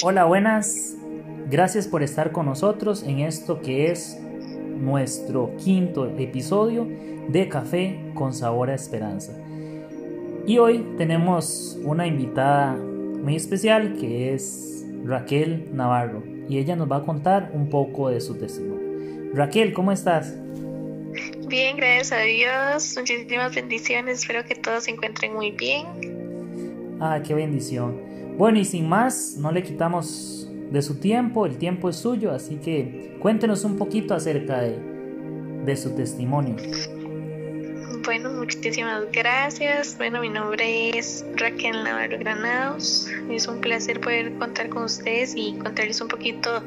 Hola, 0.00 0.26
buenas. 0.26 0.94
Gracias 1.50 1.88
por 1.88 2.04
estar 2.04 2.30
con 2.30 2.46
nosotros 2.46 3.02
en 3.02 3.18
esto 3.18 3.60
que 3.60 3.90
es 3.90 4.16
nuestro 4.20 5.56
quinto 5.56 6.06
episodio 6.06 6.86
de 7.28 7.48
Café 7.48 7.98
con 8.14 8.32
Sabor 8.32 8.70
a 8.70 8.76
Esperanza. 8.76 9.32
Y 10.46 10.58
hoy 10.58 10.86
tenemos 10.96 11.76
una 11.82 12.06
invitada 12.06 12.74
muy 12.76 13.34
especial 13.34 13.96
que 13.98 14.34
es 14.34 14.86
Raquel 15.04 15.68
Navarro 15.74 16.22
y 16.48 16.58
ella 16.58 16.76
nos 16.76 16.88
va 16.88 16.98
a 16.98 17.04
contar 17.04 17.50
un 17.52 17.68
poco 17.68 18.08
de 18.08 18.20
su 18.20 18.38
testimonio. 18.38 19.34
Raquel, 19.34 19.72
¿cómo 19.72 19.90
estás? 19.90 20.32
Bien, 21.48 21.76
gracias 21.76 22.12
a 22.12 22.20
Dios. 22.20 22.94
Muchísimas 22.96 23.52
bendiciones. 23.52 24.20
Espero 24.20 24.44
que 24.44 24.54
todos 24.54 24.84
se 24.84 24.92
encuentren 24.92 25.34
muy 25.34 25.50
bien. 25.50 25.86
Ah, 27.00 27.20
qué 27.26 27.34
bendición. 27.34 28.07
Bueno, 28.38 28.60
y 28.60 28.64
sin 28.64 28.88
más, 28.88 29.34
no 29.36 29.50
le 29.50 29.64
quitamos 29.64 30.48
de 30.70 30.80
su 30.80 31.00
tiempo, 31.00 31.44
el 31.44 31.58
tiempo 31.58 31.90
es 31.90 31.96
suyo, 31.96 32.30
así 32.30 32.54
que 32.56 33.16
cuéntenos 33.18 33.64
un 33.64 33.76
poquito 33.76 34.14
acerca 34.14 34.60
de, 34.60 34.78
de 35.64 35.76
su 35.76 35.96
testimonio. 35.96 36.54
Bueno, 38.04 38.30
muchísimas 38.30 39.10
gracias. 39.10 39.98
Bueno, 39.98 40.20
mi 40.20 40.28
nombre 40.28 40.96
es 40.96 41.26
Raquel 41.34 41.82
Navarro 41.82 42.16
Granados. 42.20 43.08
Es 43.28 43.48
un 43.48 43.60
placer 43.60 44.00
poder 44.00 44.32
contar 44.38 44.68
con 44.68 44.84
ustedes 44.84 45.34
y 45.36 45.58
contarles 45.58 46.00
un 46.00 46.06
poquito 46.06 46.62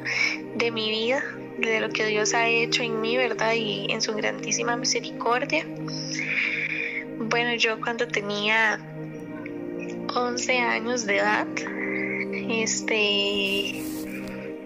de 0.56 0.70
mi 0.70 0.90
vida, 0.90 1.22
de 1.58 1.80
lo 1.80 1.88
que 1.88 2.04
Dios 2.04 2.34
ha 2.34 2.48
hecho 2.48 2.82
en 2.82 3.00
mí, 3.00 3.16
¿verdad? 3.16 3.54
Y 3.54 3.90
en 3.90 4.02
su 4.02 4.12
grandísima 4.12 4.76
misericordia. 4.76 5.66
Bueno, 7.18 7.54
yo 7.54 7.80
cuando 7.80 8.06
tenía 8.06 8.78
11 10.14 10.58
años 10.58 11.06
de 11.06 11.16
edad, 11.18 11.46
este, 12.50 13.82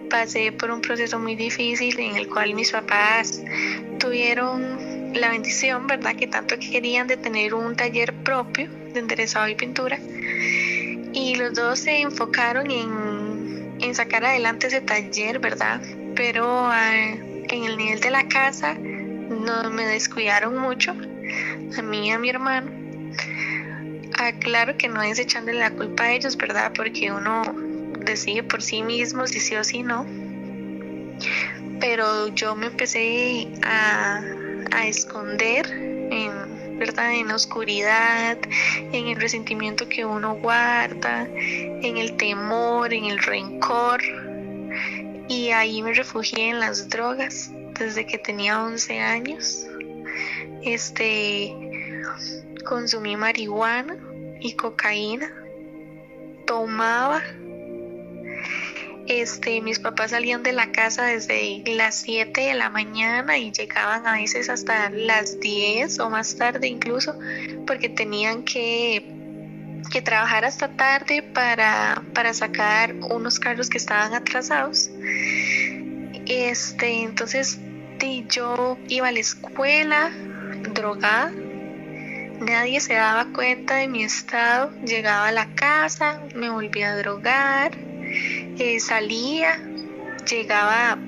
pasé 0.09 0.51
por 0.51 0.71
un 0.71 0.81
proceso 0.81 1.19
muy 1.19 1.35
difícil 1.35 1.97
en 1.99 2.17
el 2.17 2.27
cual 2.27 2.53
mis 2.53 2.71
papás 2.71 3.41
tuvieron 3.97 5.13
la 5.13 5.29
bendición, 5.29 5.87
¿verdad? 5.87 6.15
Que 6.15 6.27
tanto 6.27 6.55
querían 6.59 7.07
de 7.07 7.17
tener 7.17 7.53
un 7.53 7.75
taller 7.75 8.13
propio 8.13 8.69
de 8.93 8.99
enderezado 8.99 9.47
y 9.47 9.55
pintura. 9.55 9.99
Y 11.13 11.35
los 11.35 11.53
dos 11.53 11.79
se 11.79 12.01
enfocaron 12.01 12.69
en, 12.69 13.77
en 13.79 13.95
sacar 13.95 14.25
adelante 14.25 14.67
ese 14.67 14.81
taller, 14.81 15.39
¿verdad? 15.39 15.81
Pero 16.15 16.45
ah, 16.45 16.93
en 16.93 17.63
el 17.63 17.77
nivel 17.77 17.99
de 18.01 18.11
la 18.11 18.27
casa 18.27 18.73
no 18.73 19.69
me 19.71 19.85
descuidaron 19.85 20.57
mucho, 20.57 20.91
a 20.91 21.81
mí 21.81 22.07
y 22.07 22.11
a 22.11 22.19
mi 22.19 22.29
hermano 22.29 22.76
Ah, 24.19 24.31
claro 24.31 24.75
que 24.77 24.87
no 24.87 25.03
es 25.03 25.19
echándole 25.19 25.59
la 25.59 25.69
culpa 25.69 26.05
a 26.05 26.11
ellos, 26.11 26.37
¿verdad? 26.37 26.71
Porque 26.75 27.11
uno 27.11 27.43
decide 27.99 28.41
por 28.41 28.63
sí 28.63 28.81
mismo 28.81 29.27
si 29.27 29.39
sí 29.39 29.55
o 29.55 29.63
si 29.63 29.83
no. 29.83 30.07
Pero 31.79 32.27
yo 32.29 32.55
me 32.55 32.65
empecé 32.65 33.47
a, 33.63 34.19
a 34.71 34.87
esconder 34.87 35.69
en, 35.69 36.79
¿verdad? 36.79 37.13
En 37.13 37.27
la 37.27 37.35
oscuridad, 37.35 38.39
en 38.91 39.07
el 39.07 39.17
resentimiento 39.17 39.87
que 39.87 40.03
uno 40.03 40.33
guarda, 40.37 41.27
en 41.35 41.97
el 41.97 42.17
temor, 42.17 42.91
en 42.93 43.05
el 43.05 43.19
rencor. 43.19 44.01
Y 45.29 45.51
ahí 45.51 45.83
me 45.83 45.93
refugié 45.93 46.49
en 46.49 46.59
las 46.59 46.89
drogas 46.89 47.51
desde 47.77 48.07
que 48.07 48.17
tenía 48.17 48.63
11 48.63 48.99
años. 48.99 49.67
Este 50.63 51.53
consumí 52.65 53.15
marihuana 53.15 54.06
y 54.41 54.53
cocaína, 54.53 55.31
tomaba. 56.45 57.21
Este, 59.07 59.61
mis 59.61 59.79
papás 59.79 60.11
salían 60.11 60.43
de 60.43 60.51
la 60.51 60.71
casa 60.73 61.05
desde 61.05 61.63
las 61.65 61.95
7 61.95 62.41
de 62.41 62.53
la 62.55 62.69
mañana 62.69 63.37
y 63.37 63.51
llegaban 63.51 64.05
a 64.05 64.13
veces 64.13 64.49
hasta 64.49 64.89
las 64.89 65.39
10 65.39 65.99
o 65.99 66.09
más 66.09 66.35
tarde 66.35 66.67
incluso, 66.67 67.17
porque 67.65 67.87
tenían 67.87 68.43
que, 68.43 69.09
que 69.89 70.01
trabajar 70.01 70.43
hasta 70.43 70.75
tarde 70.75 71.23
para, 71.23 72.03
para 72.13 72.33
sacar 72.33 72.95
unos 72.95 73.39
carros 73.39 73.69
que 73.69 73.77
estaban 73.77 74.13
atrasados. 74.13 74.89
Este, 76.25 77.03
entonces 77.03 77.59
yo 78.29 78.77
iba 78.87 79.07
a 79.07 79.11
la 79.11 79.19
escuela 79.19 80.11
drogada 80.73 81.31
Nadie 82.39 82.79
se 82.79 82.93
daba 82.93 83.25
cuenta 83.33 83.75
de 83.77 83.87
mi 83.87 84.03
estado. 84.03 84.71
Llegaba 84.83 85.27
a 85.27 85.31
la 85.31 85.47
casa, 85.55 86.21
me 86.35 86.49
volvía 86.49 86.91
a 86.91 86.97
drogar, 86.97 87.71
eh, 88.59 88.79
salía, 88.79 89.59
llegaba 90.29 90.99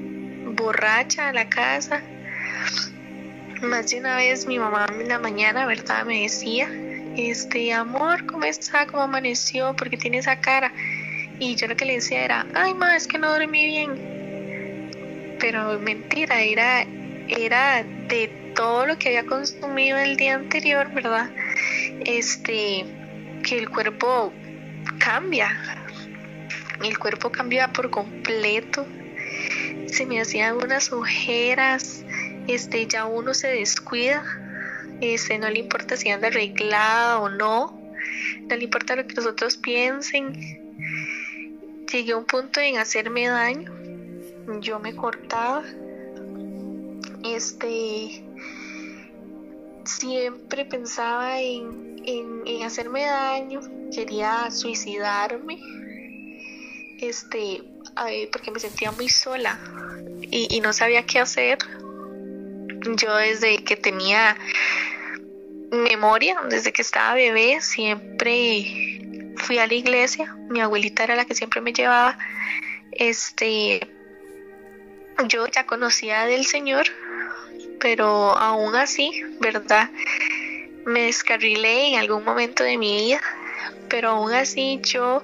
borracha 0.56 1.30
a 1.30 1.34
la 1.34 1.48
casa. 1.48 2.02
Más 3.62 3.92
de 3.92 4.00
una 4.00 4.16
vez 4.16 4.48
mi 4.48 4.58
mamá 4.58 4.88
en 4.92 5.08
la 5.08 5.20
mañana, 5.20 5.68
¿verdad? 5.68 6.04
Me 6.06 6.22
decía, 6.22 6.68
este, 7.16 7.74
amor, 7.74 8.26
¿cómo 8.26 8.46
está? 8.46 8.88
¿Cómo 8.88 9.04
amaneció? 9.04 9.76
porque 9.76 9.98
tiene 9.98 10.18
esa 10.20 10.40
cara? 10.40 10.74
Y 11.38 11.56
yo 11.56 11.68
lo 11.68 11.76
que 11.76 11.86
le 11.86 11.94
decía 11.96 12.24
era, 12.24 12.48
ay, 12.56 12.74
ma, 12.74 12.96
es 12.96 13.08
que 13.08 13.20
no 13.20 13.30
dormí 13.30 13.66
bien. 13.66 15.38
Pero 15.40 15.80
mentira, 15.80 16.42
era, 16.42 16.86
era 17.28 17.84
de 17.84 18.39
todo 18.56 18.86
lo 18.86 18.98
que 18.98 19.10
había 19.10 19.26
consumido 19.26 19.98
el 19.98 20.18
día 20.18 20.36
anterior, 20.36 20.92
¿verdad? 20.94 21.30
Este, 22.06 22.86
que 23.44 23.58
el 23.58 23.70
cuerpo 23.70 24.34
cambia, 25.00 25.50
el 26.84 26.98
cuerpo 26.98 27.32
cambia 27.32 27.72
por 27.72 27.90
completo, 27.90 28.86
se 29.88 30.06
me 30.06 30.22
hacían 30.22 30.58
unas 30.58 30.92
ojeras, 30.92 32.04
este, 32.48 32.88
ya 32.88 33.06
uno 33.06 33.34
se 33.34 33.48
descuida, 33.48 34.24
este, 35.02 35.38
no 35.38 35.50
le 35.50 35.60
importa 35.60 35.98
si 35.98 36.10
anda 36.10 36.28
arreglada 36.28 37.20
o 37.20 37.30
no, 37.30 37.80
no 38.48 38.56
le 38.56 38.64
importa 38.64 38.96
lo 38.96 39.08
que 39.08 39.16
los 39.16 39.26
otros 39.26 39.58
piensen. 39.58 40.34
Llegué 41.92 42.12
a 42.12 42.18
un 42.18 42.26
punto 42.26 42.60
en 42.60 42.78
hacerme 42.78 43.28
daño, 43.28 43.72
yo 44.62 44.80
me 44.80 44.96
cortaba, 44.96 45.64
este, 47.36 48.24
siempre 49.86 50.66
pensaba 50.66 51.40
en, 51.40 51.80
hacerme 52.66 53.06
daño, 53.06 53.62
quería 53.94 54.50
suicidarme, 54.52 55.60
este, 57.00 57.64
porque 58.32 58.52
me 58.52 58.60
sentía 58.60 58.92
muy 58.92 59.10
sola 59.10 59.60
y, 60.22 60.48
y 60.56 60.62
no 60.62 60.74
sabía 60.74 61.06
qué 61.06 61.20
hacer. 61.20 61.60
Yo 62.96 63.16
desde 63.16 63.64
que 63.64 63.76
tenía 63.76 64.38
memoria, 65.72 66.42
desde 66.50 66.72
que 66.72 66.82
estaba 66.82 67.14
bebé, 67.14 67.62
siempre 67.62 69.34
fui 69.36 69.58
a 69.58 69.68
la 69.68 69.74
iglesia. 69.74 70.36
Mi 70.50 70.62
abuelita 70.62 71.04
era 71.04 71.16
la 71.16 71.26
que 71.26 71.36
siempre 71.36 71.62
me 71.62 71.74
llevaba. 71.74 72.18
Este, 72.92 73.88
yo 75.28 75.48
ya 75.48 75.66
conocía 75.66 76.26
del 76.26 76.46
Señor, 76.46 76.88
pero 77.80 78.38
aún 78.38 78.76
así, 78.76 79.22
¿verdad? 79.40 79.90
Me 80.86 81.04
descarrilé 81.04 81.94
en 81.94 82.00
algún 82.00 82.24
momento 82.24 82.64
de 82.64 82.78
mi 82.78 82.98
vida, 82.98 83.22
pero 83.90 84.10
aún 84.10 84.34
así 84.34 84.80
yo, 84.84 85.24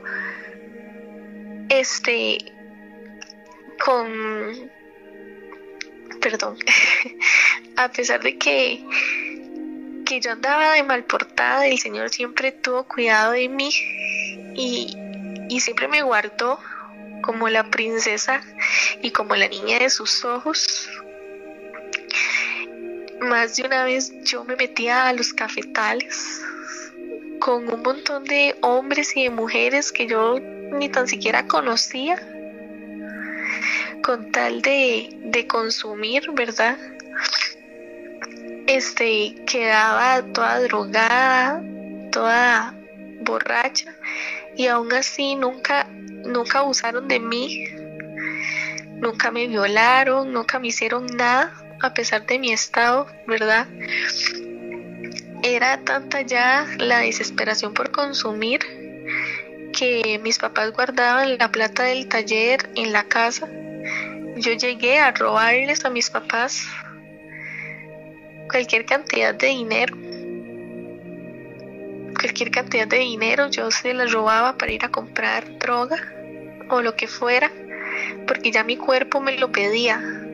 este, 1.70 2.38
con, 3.84 4.72
perdón, 6.22 6.58
a 7.78 7.90
pesar 7.90 8.22
de 8.22 8.38
que, 8.38 8.86
que 10.06 10.20
yo 10.20 10.32
andaba 10.32 10.74
de 10.74 10.84
mal 10.84 11.04
portada, 11.04 11.68
el 11.68 11.80
Señor 11.80 12.10
siempre 12.10 12.52
tuvo 12.52 12.88
cuidado 12.88 13.32
de 13.32 13.50
mí 13.50 13.70
y, 14.56 14.96
y 15.50 15.60
siempre 15.60 15.88
me 15.88 16.04
guardó 16.04 16.60
como 17.22 17.50
la 17.50 17.70
princesa 17.72 18.42
y 19.02 19.12
como 19.12 19.36
la 19.36 19.48
niña 19.48 19.80
de 19.80 19.90
sus 19.90 20.24
ojos 20.24 20.90
más 23.20 23.56
de 23.56 23.64
una 23.64 23.84
vez 23.84 24.14
yo 24.24 24.44
me 24.44 24.56
metía 24.56 25.08
a 25.08 25.14
los 25.14 25.34
cafetales 25.34 26.42
con 27.40 27.70
un 27.70 27.82
montón 27.82 28.24
de 28.24 28.56
hombres 28.62 29.16
y 29.16 29.24
de 29.24 29.30
mujeres 29.30 29.92
que 29.92 30.08
yo 30.08 30.40
ni 30.40 30.90
tan 30.90 31.08
siquiera 31.08 31.48
conocía 31.48 32.18
con 34.04 34.32
tal 34.32 34.62
de, 34.62 35.18
de 35.24 35.48
consumir, 35.48 36.32
¿verdad? 36.32 36.78
Este, 38.68 39.36
quedaba 39.46 40.24
toda 40.32 40.60
drogada, 40.62 41.64
toda 42.12 42.76
borracha 43.22 43.96
y 44.56 44.68
aún 44.68 44.94
así 44.94 45.36
nunca, 45.36 45.88
nunca 45.90 46.60
abusaron 46.60 47.08
de 47.08 47.20
mí, 47.20 47.66
nunca 48.98 49.32
me 49.32 49.48
violaron, 49.48 50.32
nunca 50.32 50.60
me 50.60 50.68
hicieron 50.68 51.06
nada 51.08 51.65
a 51.82 51.94
pesar 51.94 52.26
de 52.26 52.40
mi 52.40 52.52
estado, 52.52 53.08
¿verdad? 53.28 53.68
Era 55.44 55.80
tanta 55.82 56.22
ya 56.22 56.66
la 56.78 57.00
desesperación 57.00 57.74
por 57.74 57.92
consumir 57.92 58.62
que 59.78 60.20
mis 60.24 60.40
papás 60.40 60.72
guardaban 60.72 61.38
la 61.38 61.52
plata 61.52 61.84
del 61.84 62.08
taller 62.08 62.70
en 62.76 62.94
la 62.94 63.04
casa. 63.04 63.48
Yo 64.38 64.54
llegué 64.54 65.00
a 65.00 65.12
robarles 65.12 65.86
a 65.86 65.90
mis 65.90 66.10
papás 66.10 66.66
cualquier 68.50 68.86
cantidad 68.86 69.36
de 69.36 69.48
dinero. 69.48 69.96
Cualquier 72.20 72.52
cantidad 72.52 72.88
de 72.88 73.00
dinero 73.00 73.50
yo 73.50 73.70
se 73.70 73.94
las 73.94 74.12
robaba 74.12 74.58
para 74.58 74.72
ir 74.72 74.84
a 74.86 74.90
comprar 74.90 75.58
droga 75.60 75.98
o 76.70 76.82
lo 76.82 76.96
que 76.96 77.08
fuera, 77.08 77.52
porque 78.26 78.52
ya 78.52 78.64
mi 78.64 78.78
cuerpo 78.78 79.20
me 79.20 79.38
lo 79.38 79.52
pedía. 79.52 80.25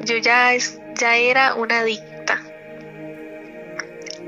Yo 0.00 0.16
ya, 0.16 0.54
es, 0.54 0.78
ya 0.98 1.16
era 1.16 1.54
una 1.54 1.80
adicta. 1.80 2.42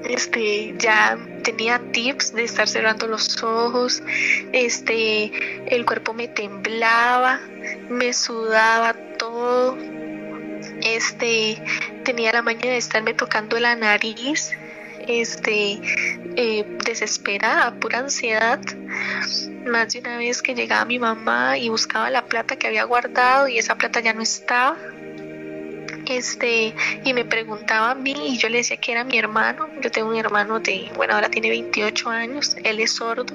Este, 0.04 0.74
ya 0.78 1.16
tenía 1.42 1.80
tips 1.92 2.34
de 2.34 2.44
estar 2.44 2.68
cerrando 2.68 3.06
los 3.06 3.42
ojos, 3.42 4.02
este, 4.52 5.32
el 5.74 5.84
cuerpo 5.86 6.12
me 6.12 6.28
temblaba, 6.28 7.40
me 7.88 8.12
sudaba 8.12 8.94
todo, 9.16 9.78
este, 10.82 11.62
tenía 12.04 12.32
la 12.32 12.42
maña 12.42 12.70
de 12.70 12.76
estarme 12.76 13.14
tocando 13.14 13.58
la 13.60 13.76
nariz, 13.76 14.50
este, 15.06 15.80
eh, 16.36 16.64
desesperada, 16.84 17.74
pura 17.74 18.00
ansiedad. 18.00 18.60
Más 19.66 19.92
de 19.92 20.00
una 20.00 20.18
vez 20.18 20.42
que 20.42 20.54
llegaba 20.54 20.84
mi 20.84 20.98
mamá 20.98 21.56
y 21.56 21.68
buscaba 21.68 22.10
la 22.10 22.24
plata 22.24 22.56
que 22.56 22.66
había 22.66 22.84
guardado 22.84 23.46
y 23.46 23.58
esa 23.58 23.76
plata 23.76 24.00
ya 24.00 24.12
no 24.12 24.22
estaba 24.22 24.76
este 26.16 26.74
y 27.04 27.14
me 27.14 27.24
preguntaba 27.24 27.90
a 27.90 27.94
mí 27.94 28.14
y 28.28 28.38
yo 28.38 28.48
le 28.48 28.58
decía 28.58 28.76
que 28.76 28.92
era 28.92 29.04
mi 29.04 29.18
hermano 29.18 29.68
yo 29.80 29.90
tengo 29.90 30.08
un 30.08 30.16
hermano 30.16 30.60
de 30.60 30.90
bueno 30.96 31.14
ahora 31.14 31.30
tiene 31.30 31.48
28 31.50 32.10
años 32.10 32.56
él 32.62 32.80
es 32.80 32.92
sordo 32.92 33.34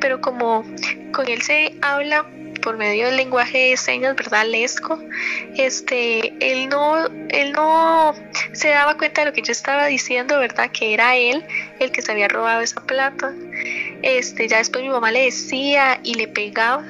pero 0.00 0.20
como 0.20 0.64
con 1.12 1.28
él 1.28 1.42
se 1.42 1.74
habla 1.80 2.26
por 2.58 2.76
medio 2.76 3.06
del 3.06 3.16
lenguaje 3.16 3.70
de 3.70 3.76
señas, 3.76 4.14
¿verdad? 4.16 4.46
Lesco, 4.46 4.98
este, 5.56 6.34
él 6.40 6.68
no, 6.68 7.06
él 7.28 7.52
no 7.52 8.14
se 8.52 8.68
daba 8.68 8.96
cuenta 8.96 9.22
de 9.22 9.28
lo 9.28 9.32
que 9.32 9.42
yo 9.42 9.52
estaba 9.52 9.86
diciendo, 9.86 10.38
¿verdad? 10.38 10.70
Que 10.70 10.94
era 10.94 11.16
él 11.16 11.44
el 11.78 11.90
que 11.90 12.02
se 12.02 12.12
había 12.12 12.28
robado 12.28 12.60
esa 12.60 12.80
plata. 12.82 13.32
Este, 14.02 14.48
ya 14.48 14.58
después 14.58 14.84
mi 14.84 14.90
mamá 14.90 15.10
le 15.10 15.24
decía 15.24 16.00
y 16.02 16.14
le 16.14 16.28
pegaba, 16.28 16.84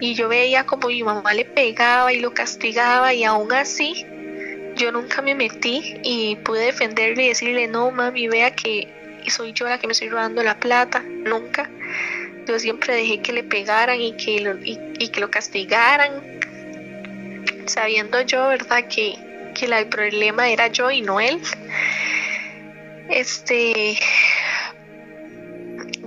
y 0.00 0.14
yo 0.14 0.28
veía 0.28 0.64
como 0.64 0.88
mi 0.88 1.02
mamá 1.02 1.34
le 1.34 1.44
pegaba 1.44 2.12
y 2.12 2.20
lo 2.20 2.32
castigaba, 2.32 3.12
y 3.12 3.24
aún 3.24 3.52
así 3.52 4.06
yo 4.78 4.92
nunca 4.92 5.20
me 5.20 5.34
metí 5.34 5.98
y 6.02 6.36
pude 6.36 6.66
defenderle 6.66 7.24
y 7.24 7.28
decirle, 7.28 7.66
no 7.66 7.90
mami, 7.90 8.28
vea 8.28 8.54
que 8.54 8.88
soy 9.30 9.52
yo 9.52 9.68
la 9.68 9.78
que 9.78 9.86
me 9.86 9.92
estoy 9.92 10.08
robando 10.08 10.42
la 10.42 10.58
plata, 10.58 11.00
nunca. 11.00 11.70
Yo 12.46 12.58
siempre 12.58 12.94
dejé 12.94 13.20
que 13.20 13.32
le 13.32 13.44
pegaran 13.44 14.00
y 14.00 14.16
que 14.16 14.40
lo, 14.40 14.58
y, 14.64 15.08
que 15.08 15.20
lo 15.20 15.30
castigaran, 15.30 16.40
sabiendo 17.66 18.22
yo, 18.22 18.48
¿verdad? 18.48 18.88
Que, 18.88 19.16
que 19.54 19.66
el 19.66 19.88
problema 19.88 20.48
era 20.48 20.68
yo 20.68 20.90
y 20.90 21.02
no 21.02 21.20
él. 21.20 21.40
Este, 23.10 23.98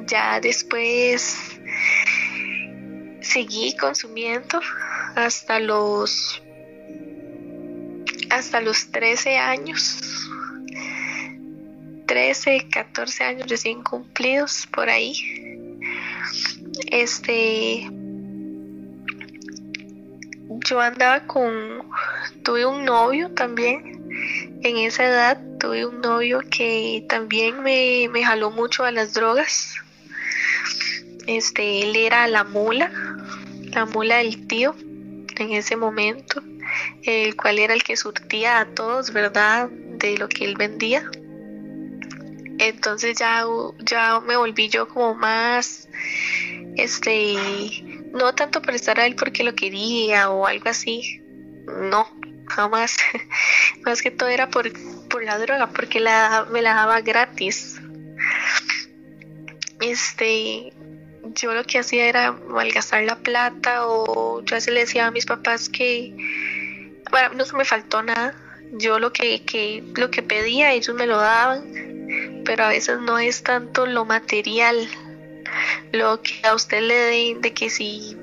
ya 0.07 0.39
después 0.39 1.37
seguí 3.21 3.75
consumiendo 3.77 4.61
hasta 5.15 5.59
los 5.59 6.41
hasta 8.41 8.59
los 8.59 8.91
13 8.91 9.37
años. 9.37 10.01
13, 12.07 12.67
14 12.69 13.23
años 13.23 13.47
recién 13.47 13.83
cumplidos 13.83 14.67
por 14.71 14.89
ahí. 14.89 15.13
Este 16.87 17.87
yo 20.65 20.81
andaba 20.81 21.27
con 21.27 21.53
tuve 22.43 22.65
un 22.65 22.83
novio 22.83 23.31
también 23.31 24.01
en 24.63 24.77
esa 24.77 25.05
edad 25.05 25.41
tuve 25.59 25.85
un 25.85 26.01
novio 26.01 26.41
que 26.49 27.05
también 27.07 27.63
me, 27.63 28.07
me 28.11 28.23
jaló 28.23 28.51
mucho 28.51 28.83
a 28.83 28.91
las 28.91 29.13
drogas 29.13 29.75
este 31.25 31.81
él 31.81 31.95
era 31.95 32.27
la 32.27 32.43
mula 32.43 32.91
la 33.73 33.85
mula 33.85 34.17
del 34.17 34.45
tío 34.47 34.75
en 35.37 35.51
ese 35.53 35.77
momento 35.77 36.43
el 37.03 37.35
cual 37.35 37.59
era 37.59 37.73
el 37.73 37.83
que 37.83 37.97
surtía 37.97 38.59
a 38.59 38.65
todos, 38.65 39.11
¿verdad? 39.11 39.69
De 39.69 40.17
lo 40.17 40.27
que 40.29 40.45
él 40.45 40.55
vendía. 40.55 41.09
Entonces 42.59 43.17
ya, 43.17 43.43
ya 43.79 44.19
me 44.19 44.37
volví 44.37 44.69
yo 44.69 44.87
como 44.87 45.15
más, 45.15 45.87
este, 46.77 47.35
no 48.13 48.35
tanto 48.35 48.61
por 48.61 48.75
estar 48.75 48.99
a 48.99 49.07
él 49.07 49.15
porque 49.15 49.43
lo 49.43 49.55
quería 49.55 50.29
o 50.29 50.45
algo 50.45 50.69
así, 50.69 51.21
no, 51.65 52.07
jamás. 52.47 52.97
Más 53.85 54.01
que 54.01 54.11
todo 54.11 54.29
era 54.29 54.49
por, 54.49 54.71
por 55.07 55.23
la 55.23 55.39
droga, 55.39 55.67
porque 55.67 55.99
la, 55.99 56.45
me 56.51 56.61
la 56.61 56.75
daba 56.75 57.01
gratis. 57.01 57.81
Este, 59.79 60.71
yo 61.33 61.53
lo 61.53 61.63
que 61.63 61.79
hacía 61.79 62.07
era 62.07 62.31
malgastar 62.31 63.03
la 63.03 63.17
plata 63.17 63.87
o 63.87 64.43
yo 64.43 64.55
así 64.55 64.69
le 64.71 64.81
decía 64.81 65.07
a 65.07 65.11
mis 65.11 65.25
papás 65.25 65.69
que 65.69 66.15
bueno, 67.11 67.29
no 67.35 67.45
se 67.45 67.55
me 67.55 67.65
faltó 67.65 68.01
nada. 68.01 68.33
Yo 68.73 68.99
lo 68.99 69.11
que, 69.11 69.43
que, 69.43 69.83
lo 69.95 70.09
que 70.09 70.23
pedía, 70.23 70.71
ellos 70.71 70.95
me 70.95 71.05
lo 71.05 71.17
daban, 71.17 72.41
pero 72.45 72.63
a 72.63 72.69
veces 72.69 72.99
no 72.99 73.19
es 73.19 73.43
tanto 73.43 73.85
lo 73.85 74.05
material, 74.05 74.87
lo 75.91 76.21
que 76.21 76.39
a 76.47 76.55
usted 76.55 76.81
le 76.81 76.95
den, 76.95 77.41
de 77.41 77.53
que 77.53 77.69
si 77.69 78.17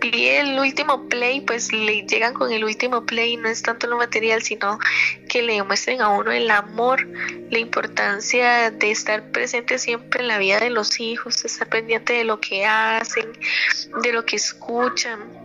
pide 0.00 0.40
el 0.40 0.58
último 0.58 1.08
play, 1.08 1.40
pues 1.40 1.72
le 1.72 2.02
llegan 2.02 2.34
con 2.34 2.52
el 2.52 2.64
último 2.64 3.06
play, 3.06 3.36
no 3.36 3.48
es 3.48 3.62
tanto 3.62 3.86
lo 3.86 3.96
material, 3.96 4.42
sino 4.42 4.78
que 5.28 5.42
le 5.42 5.62
muestren 5.62 6.02
a 6.02 6.08
uno 6.08 6.32
el 6.32 6.50
amor, 6.50 7.06
la 7.50 7.58
importancia 7.58 8.70
de 8.72 8.90
estar 8.90 9.30
presente 9.30 9.78
siempre 9.78 10.22
en 10.22 10.28
la 10.28 10.38
vida 10.38 10.58
de 10.58 10.70
los 10.70 10.98
hijos, 11.00 11.44
estar 11.44 11.68
pendiente 11.68 12.14
de 12.14 12.24
lo 12.24 12.40
que 12.40 12.66
hacen, 12.66 13.32
de 14.02 14.12
lo 14.12 14.26
que 14.26 14.36
escuchan 14.36 15.43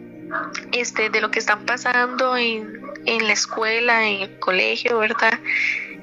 este, 0.72 1.10
de 1.10 1.22
lo 1.22 1.31
que 1.31 1.40
están 1.40 1.66
pasando 1.66 2.38
en, 2.38 2.81
en 3.06 3.28
la 3.28 3.34
escuela, 3.34 4.08
en 4.08 4.22
el 4.22 4.40
colegio, 4.40 5.00
¿verdad? 5.00 5.40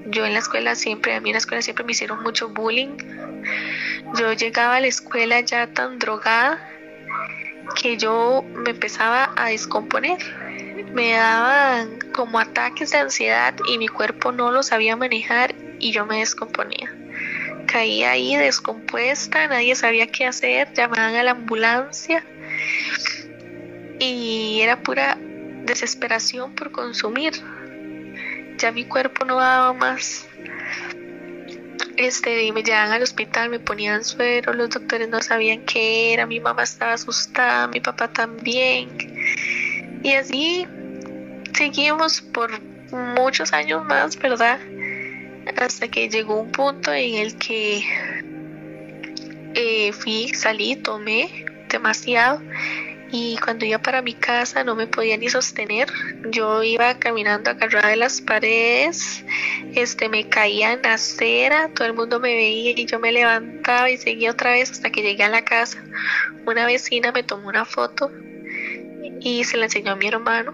Yo 0.06 0.25
en 0.25 0.34
la 0.34 0.38
escuela 0.38 0.75
siempre, 0.75 1.14
a 1.14 1.20
mí 1.20 1.31
en 1.31 1.34
la 1.34 1.38
escuela 1.38 1.62
siempre 1.62 1.84
me 1.84 1.93
hicieron 1.93 2.23
mucho 2.23 2.49
bullying. 2.49 2.96
Yo 4.19 4.32
llegaba 4.32 4.76
a 4.76 4.81
la 4.81 4.87
escuela 4.87 5.40
ya 5.40 5.67
tan 5.67 5.99
drogada 5.99 6.61
que 7.81 7.96
yo 7.96 8.44
me 8.55 8.70
empezaba 8.70 9.32
a 9.37 9.48
descomponer. 9.48 10.19
Me 10.93 11.12
daban 11.12 11.98
como 12.12 12.39
ataques 12.39 12.93
de 12.93 12.98
ansiedad 12.98 13.55
y 13.69 13.79
mi 13.79 13.89
cuerpo 13.89 14.32
no 14.32 14.50
lo 14.50 14.62
sabía 14.62 14.96
manejar 14.96 15.55
y 15.79 15.91
yo 15.91 16.06
me 16.06 16.20
descomponía. 16.20 16.93
Caía 17.67 18.12
ahí 18.12 18.36
descompuesta, 18.36 19.48
nadie 19.48 19.74
sabía 19.74 20.06
qué 20.06 20.27
hacer, 20.27 20.72
llamaban 20.72 21.17
a 21.17 21.24
la 21.24 21.32
ambulancia 21.32 22.24
y 23.98 24.60
era 24.60 24.82
pura 24.82 25.19
desesperación 25.65 26.55
por 26.55 26.72
consumir. 26.72 27.32
Ya 28.58 28.72
mi 28.72 28.84
cuerpo 28.84 29.24
no 29.24 29.36
daba 29.36 29.72
más. 29.72 30.26
Este, 31.96 32.53
me 32.53 32.62
llevaban 32.62 32.93
al 32.93 33.03
hospital, 33.03 33.48
me 33.48 33.58
ponían 33.58 34.05
suero, 34.05 34.53
los 34.53 34.70
doctores 34.70 35.08
no 35.08 35.22
sabían 35.22 35.65
qué 35.65 36.12
era, 36.12 36.26
mi 36.26 36.41
mamá 36.41 36.62
estaba 36.62 36.93
asustada, 36.93 37.69
mi 37.69 37.81
papá 37.81 38.08
también. 38.08 38.88
Y 40.03 40.12
así 40.12 40.67
seguimos 41.55 42.20
por 42.20 42.50
muchos 42.93 43.53
años 43.53 43.84
más, 43.84 44.17
¿verdad? 44.19 44.60
Hasta 45.56 45.88
que 45.88 46.08
llegó 46.08 46.41
un 46.41 46.53
punto 46.53 46.93
en 46.93 47.15
el 47.15 47.36
que 47.38 47.82
eh, 49.55 49.93
fui, 49.93 50.29
salí, 50.34 50.76
tomé 50.76 51.46
demasiado 51.70 52.43
y 53.10 53.36
cuando 53.39 53.65
iba 53.65 53.79
para 53.79 54.03
mi 54.03 54.15
casa 54.15 54.65
no 54.65 54.75
me 54.75 54.86
podía 54.86 55.17
ni 55.17 55.29
sostener. 55.29 55.89
Yo 56.31 56.63
iba 56.63 56.98
caminando 56.98 57.51
agarrada 57.51 57.89
de 57.89 57.96
las 57.96 58.20
paredes, 58.20 59.25
este 59.75 60.08
me 60.08 60.29
caía 60.29 60.72
en 60.72 60.82
la 60.82 60.94
acera, 60.94 61.70
todo 61.75 61.86
el 61.86 61.94
mundo 61.94 62.19
me 62.20 62.34
veía 62.34 62.72
y 62.77 62.86
yo 62.86 62.98
me 62.98 63.13
levantaba 63.13 63.91
y 63.91 63.96
seguía 63.96 64.32
otra 64.32 64.53
vez 64.53 64.70
hasta 64.70 64.91
que 64.91 65.03
llegué 65.03 65.22
a 65.22 65.29
la 65.29 65.44
casa. 65.44 65.82
Una 66.46 66.67
vecina 66.67 67.13
me 67.13 67.22
tomó 67.22 67.48
una 67.48 67.65
foto 67.65 68.10
y 69.20 69.44
se 69.44 69.56
la 69.56 69.65
enseñó 69.65 69.93
a 69.93 69.96
mi 69.96 70.08
hermano. 70.08 70.53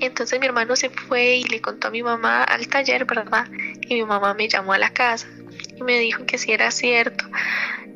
Entonces 0.00 0.40
mi 0.40 0.46
hermano 0.46 0.76
se 0.76 0.88
fue 0.90 1.36
y 1.36 1.44
le 1.44 1.60
contó 1.60 1.88
a 1.88 1.90
mi 1.90 2.02
mamá 2.02 2.42
al 2.42 2.66
taller, 2.68 3.04
¿verdad? 3.04 3.46
Y 3.82 3.94
mi 3.94 4.04
mamá 4.04 4.34
me 4.34 4.48
llamó 4.48 4.72
a 4.72 4.78
la 4.78 4.90
casa 4.90 5.28
y 5.76 5.82
me 5.82 5.98
dijo 5.98 6.24
que 6.24 6.38
si 6.38 6.52
era 6.52 6.70
cierto 6.70 7.24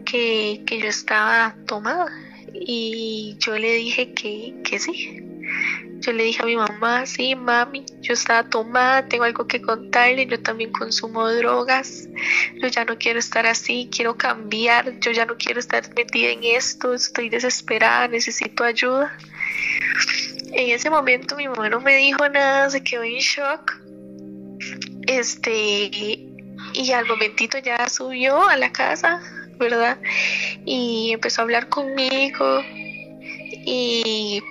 que, 0.04 0.62
que 0.66 0.78
yo 0.78 0.88
estaba 0.88 1.56
tomada 1.66 2.23
y 2.54 3.36
yo 3.40 3.58
le 3.58 3.72
dije 3.74 4.12
que, 4.14 4.54
que 4.64 4.78
sí. 4.78 5.20
yo 6.00 6.12
le 6.12 6.24
dije 6.24 6.42
a 6.42 6.46
mi 6.46 6.56
mamá, 6.56 7.06
sí, 7.06 7.34
mami, 7.34 7.84
yo 8.00 8.14
estaba 8.14 8.48
tomada, 8.48 9.06
tengo 9.08 9.24
algo 9.24 9.46
que 9.46 9.60
contarle, 9.60 10.26
yo 10.26 10.40
también 10.40 10.70
consumo 10.72 11.28
drogas, 11.28 12.08
yo 12.60 12.68
ya 12.68 12.84
no 12.84 12.96
quiero 12.98 13.18
estar 13.18 13.46
así, 13.46 13.88
quiero 13.90 14.16
cambiar, 14.16 14.98
yo 15.00 15.10
ya 15.10 15.26
no 15.26 15.36
quiero 15.36 15.60
estar 15.60 15.82
metida 15.94 16.30
en 16.30 16.44
esto, 16.44 16.94
estoy 16.94 17.28
desesperada, 17.28 18.08
necesito 18.08 18.64
ayuda. 18.64 19.16
En 20.52 20.70
ese 20.70 20.88
momento 20.88 21.36
mi 21.36 21.48
mamá 21.48 21.68
no 21.68 21.80
me 21.80 21.96
dijo 21.96 22.28
nada, 22.28 22.70
se 22.70 22.82
quedó 22.82 23.02
en 23.02 23.18
shock. 23.18 23.80
Este, 25.06 25.90
y 26.72 26.92
al 26.92 27.06
momentito 27.06 27.58
ya 27.58 27.88
subió 27.88 28.48
a 28.48 28.56
la 28.56 28.72
casa, 28.72 29.20
¿verdad? 29.58 29.98
Y 30.64 31.12
empezó 31.12 31.40
a 31.40 31.44
hablar 31.44 31.68
conmigo 31.68 32.62
y 33.66 34.42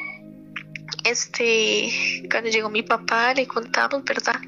este, 1.03 2.27
cuando 2.31 2.50
llegó 2.50 2.69
mi 2.69 2.83
papá 2.83 3.33
le 3.33 3.48
contamos, 3.48 4.03
¿verdad? 4.03 4.39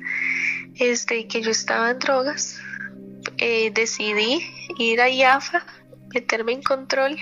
Este, 0.76 1.28
que 1.28 1.42
yo 1.42 1.52
estaba 1.52 1.92
en 1.92 2.00
drogas. 2.00 2.60
Eh, 3.38 3.72
decidí 3.74 4.42
ir 4.78 5.02
a 5.02 5.10
IAFA, 5.10 5.66
meterme 6.14 6.54
en 6.54 6.64
control. 6.64 7.18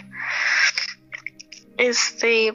Este, 1.78 2.54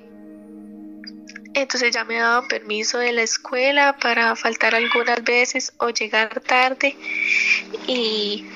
entonces 1.54 1.92
ya 1.92 2.04
me 2.04 2.16
daba 2.16 2.46
permiso 2.46 2.98
de 2.98 3.12
la 3.12 3.22
escuela 3.22 3.96
para 3.96 4.36
faltar 4.36 4.74
algunas 4.74 5.24
veces 5.24 5.72
o 5.78 5.90
llegar 5.90 6.40
tarde 6.40 6.96
y 7.86 8.46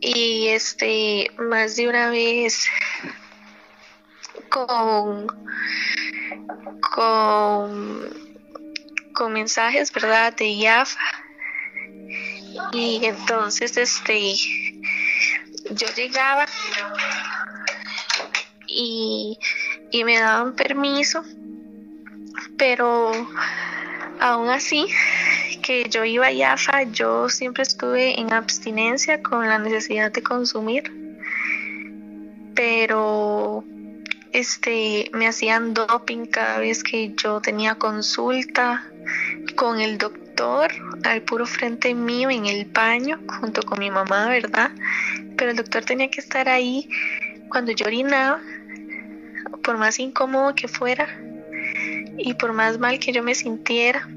y 0.00 0.48
este 0.48 1.30
más 1.38 1.76
de 1.76 1.88
una 1.88 2.10
vez 2.10 2.66
con 4.48 5.26
con, 6.80 8.10
con 9.12 9.32
mensajes, 9.32 9.92
¿verdad? 9.92 10.34
De 10.34 10.48
IAFA. 10.48 10.98
Y 12.72 13.00
entonces, 13.04 13.76
este, 13.76 14.34
yo 15.70 15.86
llegaba 15.96 16.46
y, 18.66 19.38
y 19.90 20.04
me 20.04 20.18
daban 20.18 20.54
permiso, 20.54 21.24
pero 22.56 23.12
aún 24.20 24.48
así 24.48 24.86
que 25.70 25.88
yo 25.88 26.04
iba 26.04 26.26
a 26.26 26.32
IAFA, 26.32 26.82
yo 26.90 27.28
siempre 27.28 27.62
estuve 27.62 28.18
en 28.18 28.32
abstinencia 28.32 29.22
con 29.22 29.46
la 29.46 29.56
necesidad 29.56 30.10
de 30.10 30.20
consumir, 30.20 30.90
pero 32.56 33.62
este 34.32 35.08
me 35.12 35.28
hacían 35.28 35.72
doping 35.72 36.26
cada 36.26 36.58
vez 36.58 36.82
que 36.82 37.14
yo 37.14 37.40
tenía 37.40 37.76
consulta 37.76 38.84
con 39.54 39.80
el 39.80 39.96
doctor 39.96 40.72
al 41.04 41.22
puro 41.22 41.46
frente 41.46 41.94
mío 41.94 42.30
en 42.30 42.46
el 42.46 42.64
baño 42.64 43.20
junto 43.38 43.62
con 43.62 43.78
mi 43.78 43.92
mamá, 43.92 44.28
¿verdad? 44.28 44.72
Pero 45.36 45.52
el 45.52 45.56
doctor 45.56 45.84
tenía 45.84 46.10
que 46.10 46.20
estar 46.20 46.48
ahí 46.48 46.90
cuando 47.48 47.70
yo 47.70 47.86
orinaba, 47.86 48.40
por 49.62 49.78
más 49.78 50.00
incómodo 50.00 50.52
que 50.56 50.66
fuera 50.66 51.06
y 52.18 52.34
por 52.34 52.54
más 52.54 52.80
mal 52.80 52.98
que 52.98 53.12
yo 53.12 53.22
me 53.22 53.36
sintiera, 53.36 54.08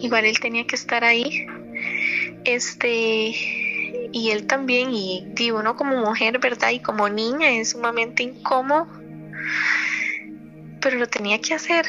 igual 0.00 0.24
él 0.24 0.38
tenía 0.40 0.66
que 0.66 0.76
estar 0.76 1.04
ahí. 1.04 1.46
Este 2.44 3.34
y 4.12 4.30
él 4.30 4.46
también 4.46 4.94
y 4.94 5.26
digo 5.34 5.58
uno 5.58 5.76
como 5.76 5.96
mujer, 5.96 6.38
¿verdad? 6.38 6.70
Y 6.70 6.80
como 6.80 7.08
niña 7.08 7.50
es 7.50 7.70
sumamente 7.70 8.22
incómodo 8.22 8.86
pero 10.86 11.00
lo 11.00 11.08
tenía 11.08 11.40
que 11.40 11.52
hacer 11.52 11.84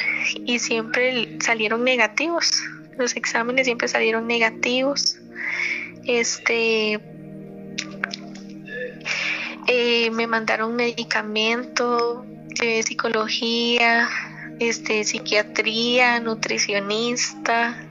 y 0.45 0.57
siempre 0.57 1.37
salieron 1.39 1.83
negativos. 1.83 2.63
Los 2.97 3.15
exámenes 3.15 3.65
siempre 3.65 3.87
salieron 3.87 4.25
negativos. 4.25 5.19
Este 6.05 6.99
eh, 9.67 10.09
me 10.09 10.25
mandaron 10.25 10.75
medicamento, 10.75 12.25
de 12.59 12.81
psicología, 12.81 14.09
este, 14.59 15.03
psiquiatría, 15.03 16.19
nutricionista 16.19 17.86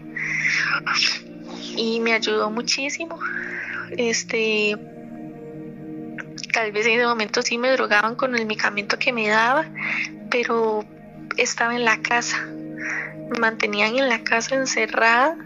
y 1.77 2.01
me 2.01 2.15
ayudó 2.15 2.51
muchísimo. 2.51 3.19
Este 3.97 4.77
tal 6.53 6.73
vez 6.73 6.87
en 6.87 6.93
ese 6.93 7.07
momento 7.07 7.43
sí 7.43 7.59
me 7.59 7.71
drogaban 7.71 8.15
con 8.15 8.35
el 8.35 8.47
medicamento 8.47 8.99
que 8.99 9.13
me 9.13 9.29
daba, 9.29 9.67
pero 10.31 10.85
estaba 11.37 11.75
en 11.75 11.85
la 11.85 11.99
casa. 11.99 12.47
Me 12.47 13.39
mantenían 13.39 13.97
en 13.99 14.09
la 14.09 14.23
casa 14.23 14.55
encerrada, 14.55 15.37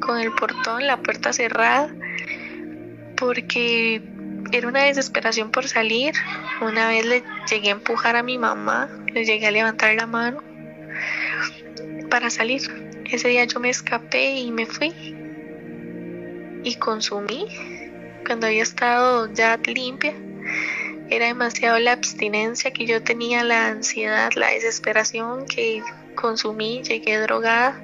con 0.00 0.18
el 0.18 0.32
portón, 0.32 0.86
la 0.86 0.98
puerta 0.98 1.32
cerrada, 1.32 1.94
porque 3.16 4.02
era 4.52 4.68
una 4.68 4.84
desesperación 4.84 5.50
por 5.50 5.68
salir. 5.68 6.14
Una 6.62 6.88
vez 6.88 7.04
le 7.04 7.22
llegué 7.50 7.68
a 7.68 7.72
empujar 7.72 8.16
a 8.16 8.22
mi 8.22 8.38
mamá, 8.38 8.88
le 9.12 9.24
llegué 9.24 9.46
a 9.46 9.50
levantar 9.50 9.94
la 9.94 10.06
mano 10.06 10.42
para 12.10 12.30
salir. 12.30 12.85
Ese 13.10 13.28
día 13.28 13.44
yo 13.44 13.60
me 13.60 13.70
escapé 13.70 14.34
y 14.34 14.50
me 14.50 14.66
fui 14.66 14.92
y 16.64 16.74
consumí 16.76 17.46
cuando 18.26 18.48
había 18.48 18.64
estado 18.64 19.32
ya 19.32 19.58
limpia 19.64 20.12
era 21.08 21.26
demasiado 21.26 21.78
la 21.78 21.92
abstinencia 21.92 22.72
que 22.72 22.84
yo 22.86 23.02
tenía, 23.02 23.44
la 23.44 23.68
ansiedad, 23.68 24.32
la 24.34 24.50
desesperación 24.50 25.46
que 25.46 25.82
consumí, 26.16 26.82
llegué 26.82 27.18
drogada. 27.18 27.80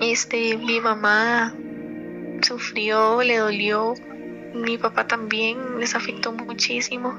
Este, 0.00 0.56
mi 0.56 0.80
mamá 0.80 1.52
sufrió, 2.42 3.22
le 3.22 3.38
dolió, 3.38 3.94
mi 4.54 4.78
papá 4.78 5.06
también 5.08 5.80
les 5.80 5.96
afectó 5.96 6.32
muchísimo. 6.32 7.18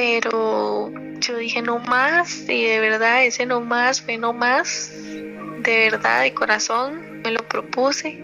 Pero 0.00 0.92
yo 1.18 1.38
dije 1.38 1.60
no 1.60 1.80
más 1.80 2.48
y 2.48 2.66
de 2.66 2.78
verdad 2.78 3.24
ese 3.24 3.46
no 3.46 3.60
más 3.60 4.00
fue 4.00 4.16
no 4.16 4.32
más, 4.32 4.92
de 4.94 5.90
verdad 5.90 6.22
de 6.22 6.32
corazón 6.32 7.20
me 7.24 7.32
lo 7.32 7.40
propuse. 7.48 8.16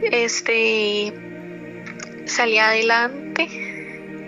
Este 0.00 1.12
salí 2.26 2.58
adelante, 2.58 3.48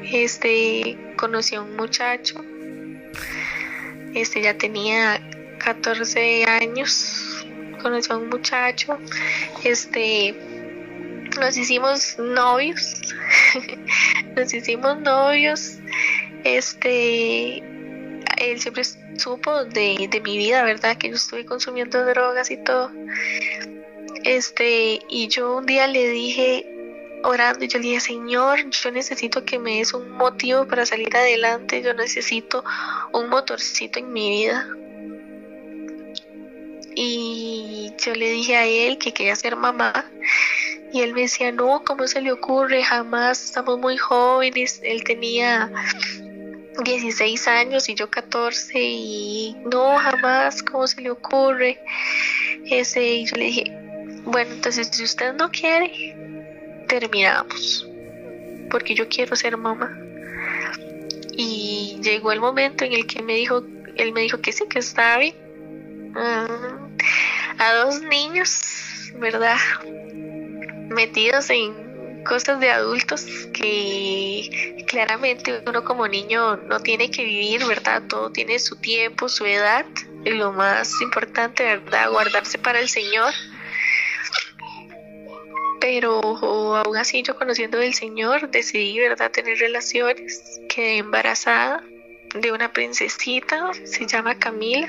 este, 0.03 0.99
conocí 1.17 1.55
a 1.55 1.63
un 1.63 1.77
muchacho, 1.77 2.45
este 4.13 4.43
ya 4.43 4.59
tenía 4.59 5.21
14 5.59 6.45
años, 6.45 7.47
conocí 7.81 8.11
a 8.11 8.17
un 8.17 8.31
muchacho, 8.31 8.99
este, 9.63 10.35
nos 11.39 11.57
hicimos 11.57 12.19
novios, 12.19 12.97
nos 14.37 14.53
hicimos 14.53 14.99
novios, 14.99 15.80
este, 16.45 17.59
él 17.59 18.61
siempre 18.61 18.83
supo 19.17 19.65
de, 19.65 20.09
de 20.11 20.21
mi 20.21 20.39
vida, 20.39 20.63
¿verdad? 20.63 20.97
Que 20.97 21.09
yo 21.09 21.17
estuve 21.17 21.45
consumiendo 21.45 22.05
drogas 22.05 22.51
y 22.51 22.57
todo. 22.57 22.91
Este, 24.25 25.01
y 25.09 25.29
yo 25.29 25.57
un 25.57 25.67
día 25.67 25.87
le 25.87 26.09
dije, 26.09 26.67
orando 27.23 27.65
y 27.65 27.69
yo 27.69 27.79
le 27.79 27.89
dije, 27.89 28.01
Señor, 28.01 28.71
yo 28.71 28.91
necesito 28.91 29.45
que 29.45 29.59
me 29.59 29.79
des 29.79 29.95
un 29.95 30.11
motivo 30.11 30.67
para 30.67 30.87
salir 30.87 31.15
adelante, 31.17 31.83
yo 31.83 31.95
necesito 31.95 32.65
un 33.13 33.29
motorcito 33.29 33.99
en 33.99 34.13
mi 34.13 34.31
vida. 34.31 34.67
Y 36.95 37.93
yo 38.05 38.15
le 38.15 38.31
dije 38.31 38.57
a 38.57 38.67
él 38.67 38.99
que 38.99 39.13
quería 39.13 39.37
ser 39.37 39.57
mamá 39.57 40.11
y 40.93 41.03
él 41.03 41.15
me 41.15 41.23
decía, 41.23 41.53
no, 41.53 41.83
¿cómo 41.85 42.07
se 42.07 42.21
le 42.21 42.33
ocurre? 42.33 42.83
Jamás, 42.83 43.45
estamos 43.45 43.79
muy 43.79 43.97
jóvenes, 43.97 44.81
él 44.83 45.05
tenía 45.05 45.71
16 46.85 47.49
años 47.49 47.89
y 47.89 47.95
yo 47.95 48.11
14 48.11 48.79
y 48.81 49.57
no, 49.71 49.99
jamás, 49.99 50.63
¿cómo 50.63 50.87
se 50.87 51.01
le 51.01 51.11
ocurre? 51.11 51.81
Ese, 52.65 53.03
y 53.03 53.27
yo 53.27 53.37
le 53.37 53.45
dije, 53.47 53.65
bueno, 54.25 54.53
entonces 54.53 54.89
si 54.93 55.03
usted 55.03 55.35
no 55.35 55.51
quiere, 55.51 56.17
terminamos, 56.89 57.89
porque 58.71 58.95
yo 58.95 59.09
quiero 59.09 59.37
ser 59.37 59.57
mamá. 59.57 59.99
Y 61.33 61.99
llegó 62.03 62.33
el 62.33 62.41
momento 62.41 62.85
en 62.85 62.93
el 62.93 63.07
que 63.07 63.23
me 63.23 63.35
dijo, 63.35 63.63
él 63.97 64.13
me 64.13 64.23
dijo 64.23 64.41
que 64.41 64.53
sí, 64.53 64.65
que 64.69 64.79
estaba 64.79 65.19
bien. 65.19 65.35
Ah, 66.15 66.89
a 67.59 67.75
dos 67.75 68.01
niños, 68.03 69.13
¿verdad? 69.19 69.57
Metidos 70.89 71.51
en 71.51 71.90
cosas 72.27 72.61
de 72.61 72.71
adultos 72.71 73.25
que 73.53 74.85
claramente 74.89 75.63
uno 75.67 75.85
como 75.85 76.09
niño 76.09 76.57
no 76.57 76.81
tiene 76.81 77.11
que 77.11 77.25
vivir, 77.25 77.65
¿verdad? 77.67 78.03
Todo 78.09 78.31
tiene 78.31 78.59
su 78.59 78.77
tiempo, 78.77 79.29
su 79.29 79.45
edad. 79.47 79.87
Y 80.25 80.31
lo 80.31 80.53
más 80.53 81.01
importante, 81.01 81.63
¿verdad? 81.65 82.11
Guardarse 82.11 82.59
para 82.59 82.81
el 82.81 82.89
Señor 82.89 83.33
pero 85.81 86.21
aún 86.77 86.97
así 86.97 87.23
yo 87.23 87.35
conociendo 87.37 87.79
del 87.79 87.95
Señor 87.95 88.51
decidí, 88.51 88.99
¿verdad?, 88.99 89.31
tener 89.31 89.59
relaciones, 89.59 90.61
quedé 90.69 90.99
embarazada 90.99 91.83
de 92.35 92.53
una 92.53 92.73
princesita, 92.73 93.71
se 93.85 94.07
llama 94.07 94.39
Camila, 94.39 94.89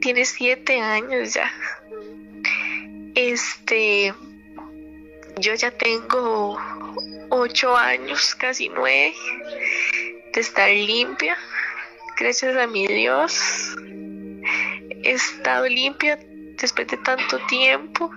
tiene 0.00 0.24
siete 0.24 0.80
años 0.80 1.34
ya. 1.34 1.52
Este, 3.14 4.14
yo 5.38 5.54
ya 5.54 5.70
tengo 5.70 6.58
ocho 7.28 7.76
años, 7.76 8.34
casi 8.34 8.70
nueve, 8.70 9.14
de 10.32 10.40
estar 10.40 10.70
limpia, 10.70 11.36
gracias 12.18 12.56
a 12.56 12.66
mi 12.66 12.86
Dios. 12.86 13.76
He 15.02 15.10
estado 15.10 15.68
limpia 15.68 16.18
después 16.58 16.86
de 16.88 16.96
tanto 16.96 17.38
tiempo 17.46 18.10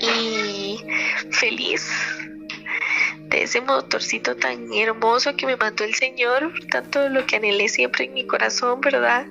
y 0.00 0.82
feliz 1.30 1.90
de 3.28 3.42
ese 3.42 3.60
motorcito 3.60 4.36
tan 4.36 4.72
hermoso 4.72 5.36
que 5.36 5.46
me 5.46 5.56
mandó 5.56 5.84
el 5.84 5.94
Señor, 5.94 6.52
tanto 6.70 7.08
lo 7.10 7.26
que 7.26 7.36
anhelé 7.36 7.68
siempre 7.68 8.04
en 8.04 8.14
mi 8.14 8.26
corazón, 8.26 8.80
¿verdad? 8.80 9.26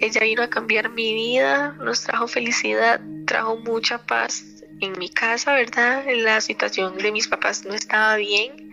Ella 0.00 0.20
vino 0.20 0.42
a 0.42 0.50
cambiar 0.50 0.90
mi 0.90 1.14
vida, 1.14 1.74
nos 1.80 2.02
trajo 2.02 2.28
felicidad, 2.28 3.00
trajo 3.28 3.56
mucha 3.58 3.98
paz 3.98 4.42
en 4.80 4.98
mi 4.98 5.10
casa, 5.10 5.52
¿verdad? 5.52 6.04
La 6.08 6.40
situación 6.40 6.96
de 6.96 7.12
mis 7.12 7.28
papás 7.28 7.64
no 7.64 7.74
estaba 7.74 8.16
bien, 8.16 8.72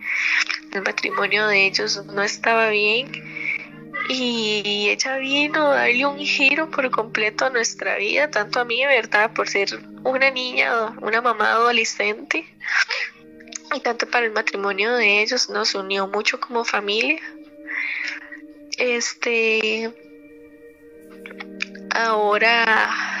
el 0.72 0.82
matrimonio 0.82 1.46
de 1.46 1.66
ellos 1.66 2.04
no 2.06 2.22
estaba 2.22 2.70
bien 2.70 3.12
y 4.08 4.88
ella 4.88 5.18
vino 5.18 5.66
a 5.66 5.76
darle 5.76 6.06
un 6.06 6.18
giro 6.18 6.70
por 6.70 6.90
completo 6.90 7.44
a 7.44 7.50
nuestra 7.50 7.96
vida, 7.96 8.30
tanto 8.30 8.60
a 8.60 8.64
mí, 8.64 8.84
¿verdad? 8.86 9.32
Por 9.34 9.48
ser 9.48 9.68
una 10.04 10.30
niña, 10.30 10.96
una 11.02 11.20
mamá 11.20 11.52
adolescente 11.52 12.46
y 13.74 13.80
tanto 13.80 14.08
para 14.08 14.26
el 14.26 14.32
matrimonio 14.32 14.94
de 14.94 15.22
ellos 15.22 15.50
nos 15.50 15.74
unió 15.74 16.06
mucho 16.06 16.40
como 16.40 16.64
familia. 16.64 17.20
Este 18.78 19.92
ahora 21.90 23.15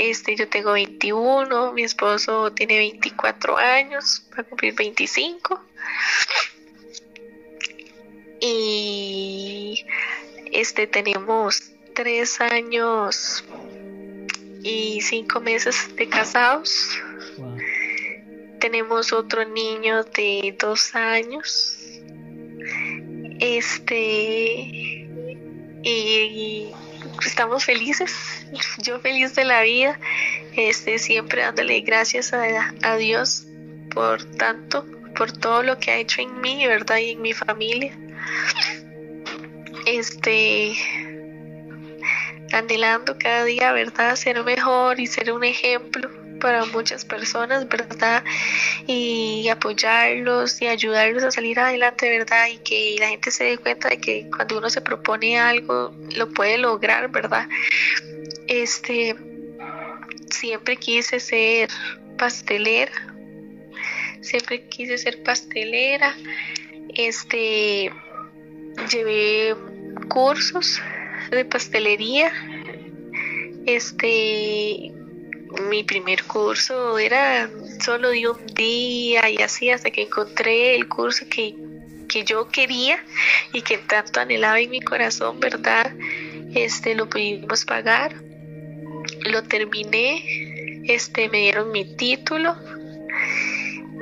este 0.00 0.34
yo 0.34 0.48
tengo 0.48 0.72
21, 0.72 1.72
mi 1.72 1.82
esposo 1.82 2.52
tiene 2.52 2.78
24 2.78 3.58
años, 3.58 4.26
va 4.32 4.42
a 4.42 4.44
cumplir 4.44 4.74
25. 4.74 5.62
Y 8.40 9.84
este 10.52 10.86
tenemos 10.86 11.72
tres 11.94 12.40
años 12.40 13.44
y 14.62 15.00
cinco 15.02 15.40
meses 15.40 15.94
de 15.96 16.08
casados. 16.08 16.98
Tenemos 18.58 19.12
otro 19.12 19.44
niño 19.44 20.04
de 20.04 20.56
dos 20.58 20.94
años. 20.94 21.76
Este 23.40 25.00
y, 25.82 26.72
estamos 27.26 27.64
felices. 27.64 28.12
Yo 28.78 29.00
feliz 29.00 29.34
de 29.34 29.44
la 29.44 29.62
vida. 29.62 29.98
Este 30.56 30.98
siempre 30.98 31.42
dándole 31.42 31.80
gracias 31.80 32.32
a, 32.32 32.74
a 32.82 32.96
Dios 32.96 33.46
por 33.94 34.24
tanto, 34.36 34.86
por 35.16 35.32
todo 35.32 35.62
lo 35.62 35.78
que 35.78 35.90
ha 35.90 35.96
hecho 35.96 36.22
en 36.22 36.40
mí, 36.40 36.66
¿verdad? 36.66 36.98
Y 36.98 37.10
en 37.10 37.22
mi 37.22 37.32
familia 37.32 37.96
este 39.86 40.76
anhelando 42.52 43.16
cada 43.18 43.44
día, 43.44 43.72
¿verdad? 43.72 44.16
Ser 44.16 44.42
mejor 44.44 45.00
y 45.00 45.06
ser 45.06 45.32
un 45.32 45.44
ejemplo 45.44 46.10
para 46.40 46.64
muchas 46.66 47.04
personas, 47.04 47.68
¿verdad? 47.68 48.24
Y 48.86 49.48
apoyarlos 49.48 50.60
y 50.60 50.66
ayudarlos 50.66 51.22
a 51.22 51.30
salir 51.30 51.60
adelante, 51.60 52.08
¿verdad? 52.08 52.48
Y 52.48 52.58
que 52.58 52.96
la 52.98 53.08
gente 53.08 53.30
se 53.30 53.44
dé 53.44 53.58
cuenta 53.58 53.88
de 53.88 54.00
que 54.00 54.28
cuando 54.34 54.58
uno 54.58 54.70
se 54.70 54.80
propone 54.80 55.38
algo, 55.38 55.94
lo 56.16 56.28
puede 56.30 56.58
lograr, 56.58 57.10
¿verdad? 57.10 57.48
Este, 58.48 59.14
siempre 60.30 60.76
quise 60.76 61.20
ser 61.20 61.68
pastelera, 62.18 62.92
siempre 64.20 64.68
quise 64.68 64.98
ser 64.98 65.22
pastelera, 65.22 66.16
este, 66.94 67.92
llevé 68.90 69.54
cursos 70.08 70.80
de 71.30 71.44
pastelería. 71.44 72.32
Este, 73.66 74.92
mi 75.68 75.82
primer 75.82 76.24
curso 76.24 76.98
era 76.98 77.50
solo 77.84 78.10
de 78.10 78.28
un 78.28 78.46
día 78.54 79.28
y 79.28 79.38
así 79.38 79.70
hasta 79.70 79.90
que 79.90 80.02
encontré 80.02 80.76
el 80.76 80.88
curso 80.88 81.26
que, 81.28 81.54
que 82.08 82.24
yo 82.24 82.48
quería 82.48 83.02
y 83.52 83.62
que 83.62 83.78
tanto 83.78 84.20
anhelaba 84.20 84.60
en 84.60 84.70
mi 84.70 84.80
corazón, 84.80 85.40
¿verdad? 85.40 85.92
Este, 86.54 86.94
lo 86.94 87.08
pudimos 87.08 87.64
pagar. 87.64 88.14
Lo 89.26 89.42
terminé. 89.42 90.82
Este, 90.84 91.28
me 91.28 91.38
dieron 91.38 91.72
mi 91.72 91.84
título. 91.96 92.56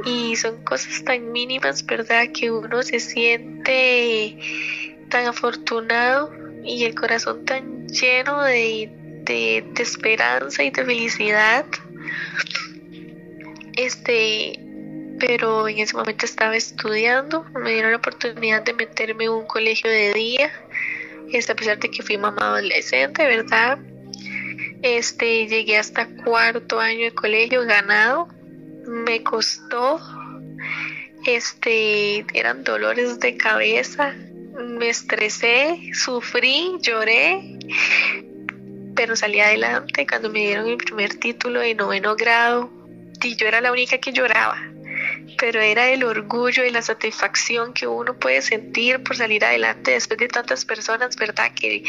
Y 0.05 0.37
son 0.37 0.63
cosas 0.65 1.05
tan 1.05 1.33
mínimas, 1.33 1.85
¿verdad? 1.85 2.29
Que 2.33 2.51
uno 2.51 2.83
se 2.83 3.01
siente 3.01 4.39
tan 5.09 5.27
afortunado 5.27 6.31
y 6.65 6.85
el 6.85 6.95
corazón 6.95 7.45
tan 7.45 7.89
lleno 7.89 8.43
de, 8.43 8.91
de, 9.29 9.65
esperanza 9.79 10.63
y 10.63 10.71
de 10.71 10.85
felicidad. 10.85 11.65
Este, 13.77 14.59
pero 15.21 15.69
en 15.69 15.79
ese 15.79 15.97
momento 15.97 16.25
estaba 16.25 16.57
estudiando, 16.57 17.45
me 17.55 17.73
dieron 17.73 17.93
la 17.93 17.99
oportunidad 17.99 18.63
de 18.63 18.75
meterme 18.75 19.25
en 19.25 19.31
un 19.31 19.47
colegio 19.47 19.91
de 19.91 20.13
día, 20.13 20.51
este, 21.33 21.53
a 21.53 21.57
pesar 21.57 21.79
de 21.79 21.91
que 21.91 22.03
fui 22.03 22.17
mamá 22.17 22.49
adolescente, 22.49 23.25
¿verdad? 23.25 23.79
Este, 24.83 25.47
llegué 25.47 25.77
hasta 25.77 26.07
cuarto 26.25 26.81
año 26.81 27.05
de 27.05 27.15
colegio 27.15 27.65
ganado, 27.65 28.29
me 28.87 29.23
costó, 29.23 30.01
este, 31.27 32.25
eran 32.33 32.65
dolores 32.65 33.21
de 33.21 33.37
cabeza, 33.37 34.15
me 34.57 34.89
estresé, 34.89 35.91
sufrí, 35.93 36.79
lloré, 36.81 37.59
pero 38.99 39.15
salí 39.15 39.39
adelante 39.39 40.05
cuando 40.09 40.29
me 40.29 40.41
dieron 40.41 40.65
mi 40.67 40.77
primer 40.77 41.15
título 41.15 41.61
de 41.61 41.73
noveno 41.73 42.17
grado 42.17 42.69
y 43.23 43.37
yo 43.37 43.47
era 43.47 43.61
la 43.61 43.71
única 43.71 43.99
que 43.99 44.13
lloraba, 44.13 44.61
pero 45.39 45.61
era 45.61 45.89
el 45.89 46.03
orgullo 46.03 46.65
y 46.65 46.71
la 46.73 46.83
satisfacción 46.83 47.73
que 47.73 47.87
uno 47.87 48.19
puede 48.19 48.43
sentir 48.43 49.01
por 49.05 49.17
salir 49.17 49.45
adelante 49.45 49.93
después 49.93 50.19
de 50.19 50.27
tantas 50.27 50.65
personas, 50.65 51.15
¿verdad? 51.15 51.53
Que 51.55 51.85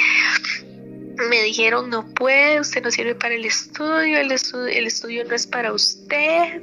me 1.27 1.41
dijeron 1.41 1.89
no 1.89 2.05
puede, 2.13 2.59
usted 2.59 2.83
no 2.83 2.91
sirve 2.91 3.15
para 3.15 3.33
el 3.33 3.43
estudio, 3.43 4.19
el 4.19 4.31
estudio, 4.31 5.25
no 5.25 5.33
es 5.33 5.47
para 5.47 5.73
usted, 5.73 6.61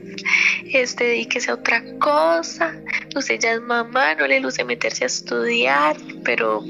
este 0.72 1.04
dedíquese 1.06 1.50
a 1.50 1.54
otra 1.54 1.82
cosa, 1.98 2.72
usted 3.16 3.40
ya 3.40 3.54
es 3.54 3.61
mamá, 3.62 4.14
no 4.14 4.28
le 4.28 4.38
luce 4.38 4.62
meterse 4.62 5.02
a 5.02 5.09
estudiar, 5.09 5.96
pero 6.24 6.62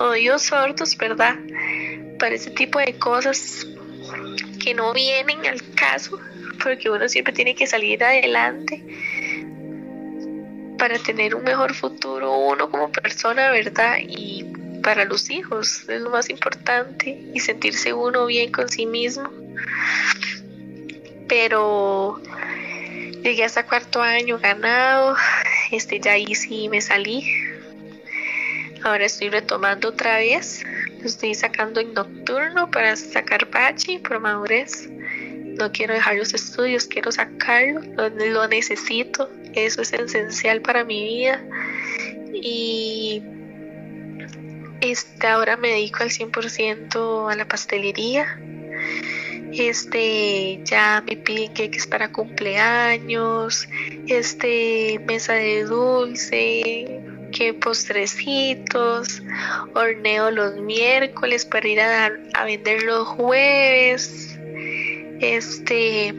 oídos 0.00 0.42
sordos, 0.42 0.96
¿verdad? 0.96 1.36
Para 2.20 2.34
ese 2.34 2.50
tipo 2.50 2.78
de 2.78 2.96
cosas 2.98 3.66
que 4.62 4.74
no 4.74 4.92
vienen 4.92 5.44
al 5.46 5.60
caso, 5.74 6.20
porque 6.62 6.90
uno 6.90 7.08
siempre 7.08 7.32
tiene 7.32 7.54
que 7.54 7.66
salir 7.66 8.04
adelante 8.04 8.84
para 10.78 10.98
tener 10.98 11.34
un 11.34 11.44
mejor 11.44 11.74
futuro 11.74 12.36
uno 12.38 12.70
como 12.70 12.90
persona, 12.90 13.50
¿verdad? 13.50 13.98
Y 14.00 14.46
para 14.82 15.04
los 15.04 15.30
hijos, 15.30 15.86
es 15.88 16.00
lo 16.00 16.10
más 16.10 16.30
importante, 16.30 17.22
y 17.34 17.40
sentirse 17.40 17.92
uno 17.92 18.26
bien 18.26 18.50
con 18.50 18.68
sí 18.68 18.86
mismo. 18.86 19.30
Pero 21.28 22.20
llegué 23.22 23.44
hasta 23.44 23.66
cuarto 23.66 24.00
año 24.00 24.38
ganado, 24.38 25.16
este 25.70 26.00
ya 26.00 26.12
ahí 26.12 26.34
sí 26.34 26.68
me 26.70 26.80
salí. 26.80 27.30
Ahora 28.82 29.04
estoy 29.04 29.28
retomando 29.28 29.90
otra 29.90 30.16
vez, 30.16 30.64
estoy 31.04 31.34
sacando 31.34 31.80
en 31.80 31.94
nocturno 31.94 32.70
para 32.70 32.96
sacar 32.96 33.50
bachi 33.50 33.98
por 33.98 34.20
madurez. 34.20 34.88
No 34.90 35.70
quiero 35.72 35.94
dejar 35.94 36.16
los 36.16 36.32
estudios, 36.32 36.86
quiero 36.86 37.12
sacarlo, 37.12 37.80
lo, 38.08 38.48
necesito, 38.48 39.30
eso 39.54 39.82
es 39.82 39.92
esencial 39.92 40.62
para 40.62 40.84
mi 40.84 41.04
vida. 41.04 41.42
Y 42.32 43.22
este, 44.80 45.26
ahora 45.26 45.56
me 45.56 45.68
dedico 45.68 46.02
al 46.02 46.10
100% 46.10 47.30
a 47.30 47.36
la 47.36 47.46
pastelería. 47.46 48.40
Este, 49.52 50.60
ya 50.64 51.02
me 51.04 51.16
piden 51.16 51.74
es 51.74 51.86
para 51.86 52.12
cumpleaños, 52.12 53.68
este, 54.06 55.00
mesa 55.06 55.34
de 55.34 55.64
dulce, 55.64 57.00
postrecitos, 57.60 59.22
horneo 59.74 60.30
los 60.30 60.56
miércoles 60.56 61.44
para 61.44 61.68
ir 61.68 61.80
a, 61.80 62.10
a 62.34 62.44
vender 62.44 62.82
los 62.82 63.08
jueves. 63.08 64.38
Este, 65.20 66.14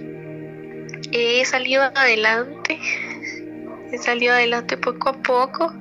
he 1.11 1.45
salido 1.45 1.83
adelante 1.83 2.79
he 3.91 3.97
salido 3.97 4.33
adelante 4.33 4.77
poco 4.77 5.09
a 5.09 5.21
poco. 5.21 5.73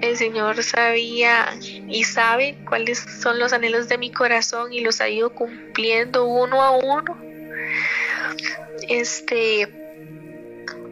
El 0.00 0.16
Señor 0.16 0.62
sabía 0.62 1.48
y 1.60 2.04
sabe 2.04 2.56
cuáles 2.68 2.98
son 2.98 3.38
los 3.38 3.52
anhelos 3.52 3.88
de 3.88 3.98
mi 3.98 4.12
corazón 4.12 4.72
y 4.72 4.80
los 4.80 5.00
ha 5.00 5.08
ido 5.08 5.30
cumpliendo 5.34 6.24
uno 6.26 6.62
a 6.62 6.70
uno. 6.70 7.18
Este 8.88 9.79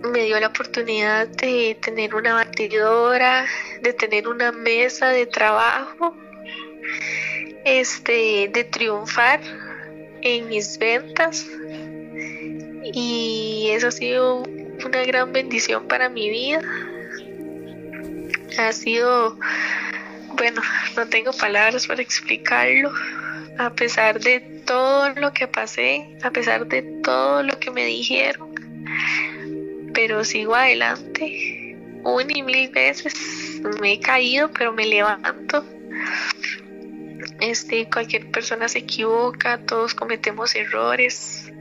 me 0.03 0.25
dio 0.25 0.39
la 0.41 0.49
oportunidad 0.49 1.29
de 1.29 1.77
tener 1.81 2.15
una 2.15 2.35
batidora, 2.35 3.47
de 3.83 3.93
tener 3.93 4.29
una 4.29 4.53
mesa 4.53 5.09
de 5.09 5.27
trabajo, 5.27 6.17
este, 7.65 8.51
de 8.53 8.65
triunfar 8.65 9.41
en 10.23 10.49
mis 10.49 10.79
ventas 10.79 11.47
y 12.83 13.69
eso 13.73 13.89
ha 13.89 13.93
sido 13.93 14.43
una 14.85 15.05
gran 15.05 15.33
bendición 15.33 15.87
para 15.89 16.09
mi 16.09 16.31
vida. 16.31 16.61
Ha 18.59 18.73
sido, 18.73 19.39
bueno, 20.35 20.63
no 20.97 21.07
tengo 21.09 21.33
palabras 21.33 21.87
para 21.87 22.03
explicarlo, 22.03 22.93
a 23.59 23.71
pesar 23.71 24.21
de 24.21 24.41
todo 24.65 25.11
lo 25.11 25.33
que 25.33 25.47
pasé, 25.47 26.17
a 26.23 26.31
pesar 26.31 26.67
de 26.67 26.83
todo 27.03 27.43
lo 27.43 27.59
que 27.59 27.71
me 27.71 27.85
dijeron, 27.85 28.55
pero 29.95 30.25
sigo 30.25 30.55
adelante. 30.55 31.77
Un 32.05 32.31
y 32.35 32.43
mil 32.43 32.71
veces 32.71 33.61
me 33.81 33.95
he 33.95 34.01
caído, 34.01 34.51
pero 34.53 34.73
me 34.73 34.87
levanto. 34.87 35.65
Este, 37.41 37.89
cualquier 37.89 38.31
persona 38.31 38.69
se 38.69 38.81
equivoca, 38.81 39.59
todos 39.59 39.95
cometemos 39.95 40.55
errores, 40.55 41.53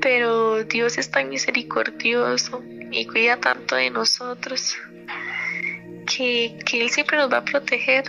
pero 0.00 0.64
Dios 0.64 0.96
es 0.98 1.10
tan 1.10 1.28
misericordioso 1.28 2.62
y 2.90 3.06
cuida 3.06 3.38
tanto 3.38 3.76
de 3.76 3.90
nosotros 3.90 4.76
que, 6.06 6.58
que 6.64 6.80
Él 6.80 6.90
siempre 6.90 7.18
nos 7.18 7.32
va 7.32 7.38
a 7.38 7.44
proteger 7.44 8.04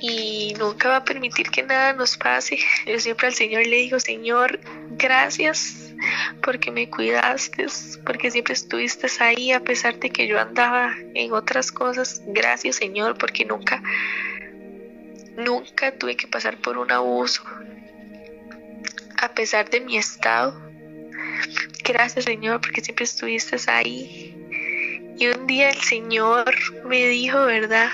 y 0.00 0.54
nunca 0.58 0.88
va 0.88 0.96
a 0.96 1.04
permitir 1.04 1.50
que 1.50 1.62
nada 1.62 1.92
nos 1.92 2.16
pase. 2.16 2.58
Yo 2.86 2.98
siempre 2.98 3.28
al 3.28 3.34
Señor 3.34 3.66
le 3.66 3.76
digo, 3.76 4.00
Señor, 4.00 4.60
gracias 4.90 5.91
porque 6.42 6.70
me 6.70 6.88
cuidaste, 6.88 7.66
porque 8.04 8.30
siempre 8.30 8.54
estuviste 8.54 9.06
ahí 9.20 9.52
a 9.52 9.60
pesar 9.60 9.98
de 9.98 10.10
que 10.10 10.26
yo 10.26 10.40
andaba 10.40 10.94
en 11.14 11.32
otras 11.32 11.72
cosas. 11.72 12.22
Gracias, 12.26 12.76
Señor, 12.76 13.16
porque 13.18 13.44
nunca, 13.44 13.82
nunca 15.36 15.92
tuve 15.92 16.16
que 16.16 16.26
pasar 16.26 16.56
por 16.58 16.78
un 16.78 16.90
abuso. 16.90 17.42
A 19.18 19.34
pesar 19.34 19.70
de 19.70 19.80
mi 19.80 19.96
estado. 19.96 20.60
Gracias, 21.84 22.24
Señor, 22.24 22.60
porque 22.60 22.80
siempre 22.80 23.04
estuviste 23.04 23.56
ahí. 23.68 24.36
Y 25.18 25.28
un 25.28 25.46
día 25.46 25.70
el 25.70 25.80
Señor 25.80 26.54
me 26.84 27.06
dijo, 27.08 27.44
¿verdad? 27.44 27.90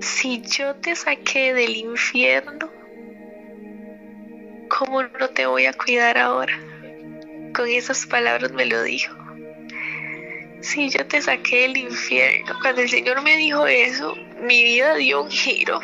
si 0.00 0.42
yo 0.42 0.74
te 0.76 0.96
saqué 0.96 1.54
del 1.54 1.76
infierno, 1.76 2.70
¿cómo 4.70 5.02
no 5.02 5.28
te 5.28 5.44
voy 5.44 5.66
a 5.66 5.74
cuidar 5.74 6.16
ahora? 6.16 6.58
Con 7.54 7.68
esas 7.68 8.06
palabras 8.06 8.52
me 8.52 8.64
lo 8.64 8.82
dijo. 8.82 9.14
Si 10.62 10.88
yo 10.88 11.06
te 11.06 11.20
saqué 11.20 11.62
del 11.62 11.76
infierno, 11.76 12.56
cuando 12.62 12.80
el 12.80 12.88
Señor 12.88 13.20
me 13.22 13.36
dijo 13.36 13.66
eso, 13.66 14.16
mi 14.40 14.62
vida 14.62 14.94
dio 14.94 15.22
un 15.22 15.30
giro 15.30 15.80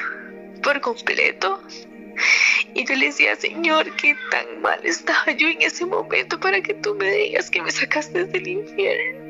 por 0.63 0.81
completo. 0.81 1.63
Y 2.75 2.87
yo 2.87 2.95
le 2.95 3.07
decía, 3.07 3.37
Señor, 3.37 3.95
qué 3.97 4.17
tan 4.31 4.63
mal 4.63 4.81
estaba 4.85 5.33
yo 5.33 5.49
en 5.49 5.61
ese 5.61 5.85
momento 5.85 6.41
para 6.41 6.63
que 6.63 6.73
tú 6.75 6.95
me 6.95 7.11
digas 7.11 7.51
que 7.51 7.61
me 7.61 7.71
sacaste 7.71 8.25
del 8.25 8.49
infierno. 8.49 9.27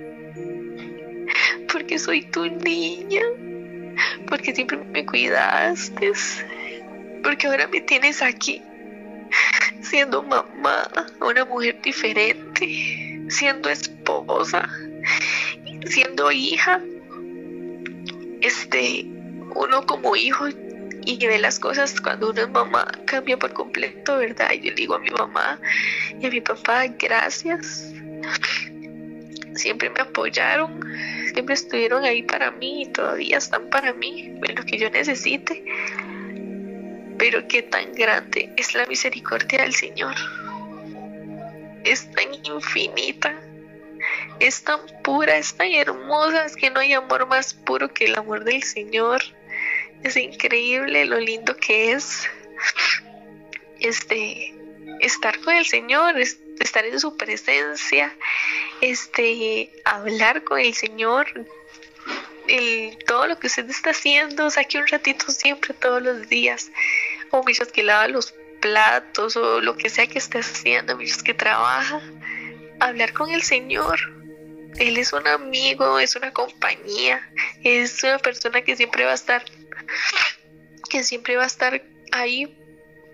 Porque 1.73 1.99
soy 1.99 2.23
tu 2.23 2.47
niña 2.47 3.23
porque 4.29 4.55
siempre 4.55 4.79
me 4.79 5.07
cuidaste, 5.07 6.13
porque 7.23 7.47
ahora 7.47 7.67
me 7.69 7.81
tienes 7.81 8.23
aquí, 8.23 8.63
siendo 9.89 10.23
mamá, 10.23 10.89
una 11.21 11.45
mujer 11.45 11.81
diferente, 11.83 13.25
siendo 13.29 13.69
esposa, 13.69 14.69
siendo 15.87 16.31
hija. 16.33 16.81
Este, 18.41 19.07
uno 19.55 19.87
como 19.87 20.15
hijo 20.17 20.49
y 21.07 21.27
ve 21.27 21.39
las 21.39 21.59
cosas 21.59 22.01
cuando 22.01 22.31
uno 22.31 22.43
es 22.43 22.51
mamá 22.51 22.87
cambia 23.07 23.39
por 23.39 23.53
completo, 23.53 24.19
¿verdad? 24.19 24.51
Y 24.53 24.69
yo 24.69 24.75
digo 24.75 24.95
a 24.97 24.99
mi 24.99 25.11
mamá 25.11 25.59
y 26.21 26.27
a 26.27 26.31
mi 26.31 26.41
papá, 26.41 26.87
gracias. 26.87 27.93
Siempre 29.55 29.89
me 29.89 30.01
apoyaron, 30.01 30.81
siempre 31.33 31.55
estuvieron 31.55 32.05
ahí 32.05 32.23
para 32.23 32.51
mí 32.51 32.83
y 32.83 32.87
todavía 32.87 33.39
están 33.39 33.71
para 33.71 33.95
mí 33.95 34.37
en 34.43 34.55
lo 34.55 34.65
que 34.65 34.79
yo 34.79 34.91
necesite. 34.91 35.65
Pero 37.19 37.47
qué 37.49 37.63
tan 37.63 37.93
grande 37.95 38.53
es 38.57 38.75
la 38.75 38.87
misericordia 38.87 39.63
del 39.63 39.75
Señor. 39.75 40.15
Es 41.85 42.11
tan 42.13 42.35
infinita, 42.45 43.41
es 44.41 44.63
tan 44.65 44.81
pura, 45.03 45.37
es 45.37 45.55
tan 45.55 45.73
hermosa, 45.73 46.45
es 46.45 46.57
que 46.57 46.71
no 46.71 46.81
hay 46.81 46.93
amor 46.93 47.27
más 47.27 47.55
puro 47.55 47.93
que 47.93 48.07
el 48.07 48.17
amor 48.17 48.45
del 48.45 48.63
Señor. 48.63 49.23
Es 50.03 50.17
increíble 50.17 51.05
lo 51.07 51.19
lindo 51.19 51.57
que 51.57 51.93
es 51.93 52.29
este 53.81 54.55
estar 55.01 55.41
con 55.41 55.55
el 55.55 55.67
Señor, 55.67 56.17
estar 56.19 56.85
en 56.85 56.99
su 57.01 57.17
presencia, 57.17 58.15
este, 58.81 59.71
hablar 59.85 60.45
con 60.45 60.59
el 60.59 60.75
Señor, 60.75 61.27
el, 62.49 62.99
todo 63.07 63.27
lo 63.27 63.39
que 63.39 63.49
usted 63.49 63.69
está 63.69 63.91
haciendo, 63.91 64.51
saque 64.51 64.79
un 64.79 64.87
ratito 64.87 65.31
siempre, 65.31 65.75
todos 65.75 66.03
los 66.03 66.29
días, 66.29 66.71
o 67.31 67.43
mientras 67.45 67.73
que 67.73 67.83
lava 67.83 68.09
los 68.09 68.35
platos, 68.61 69.37
o 69.37 69.61
lo 69.61 69.77
que 69.77 69.91
sea 69.91 70.07
que 70.07 70.19
esté 70.19 70.39
haciendo, 70.39 70.97
mientras 70.97 71.23
que 71.23 71.35
trabaja, 71.35 72.01
hablar 72.81 73.13
con 73.13 73.31
el 73.31 73.43
Señor. 73.43 73.99
Él 74.79 74.99
es 74.99 75.13
un 75.13 75.27
amigo, 75.27 75.99
es 75.99 76.17
una 76.17 76.33
compañía, 76.33 77.27
es 77.63 78.03
una 78.03 78.19
persona 78.19 78.63
que 78.63 78.77
siempre 78.77 79.05
va 79.05 79.13
a 79.13 79.15
estar, 79.15 79.45
que 80.91 81.03
siempre 81.03 81.37
va 81.37 81.45
a 81.45 81.47
estar 81.47 81.83
ahí 82.13 82.55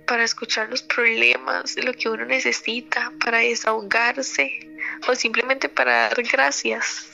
para 0.06 0.24
escuchar 0.24 0.68
los 0.68 0.82
problemas, 0.82 1.76
lo 1.76 1.92
que 1.94 2.08
uno 2.08 2.24
necesita, 2.24 3.12
para 3.24 3.38
desahogarse 3.38 4.68
o 5.08 5.14
simplemente 5.14 5.68
para 5.68 6.08
dar 6.08 6.22
gracias. 6.24 7.08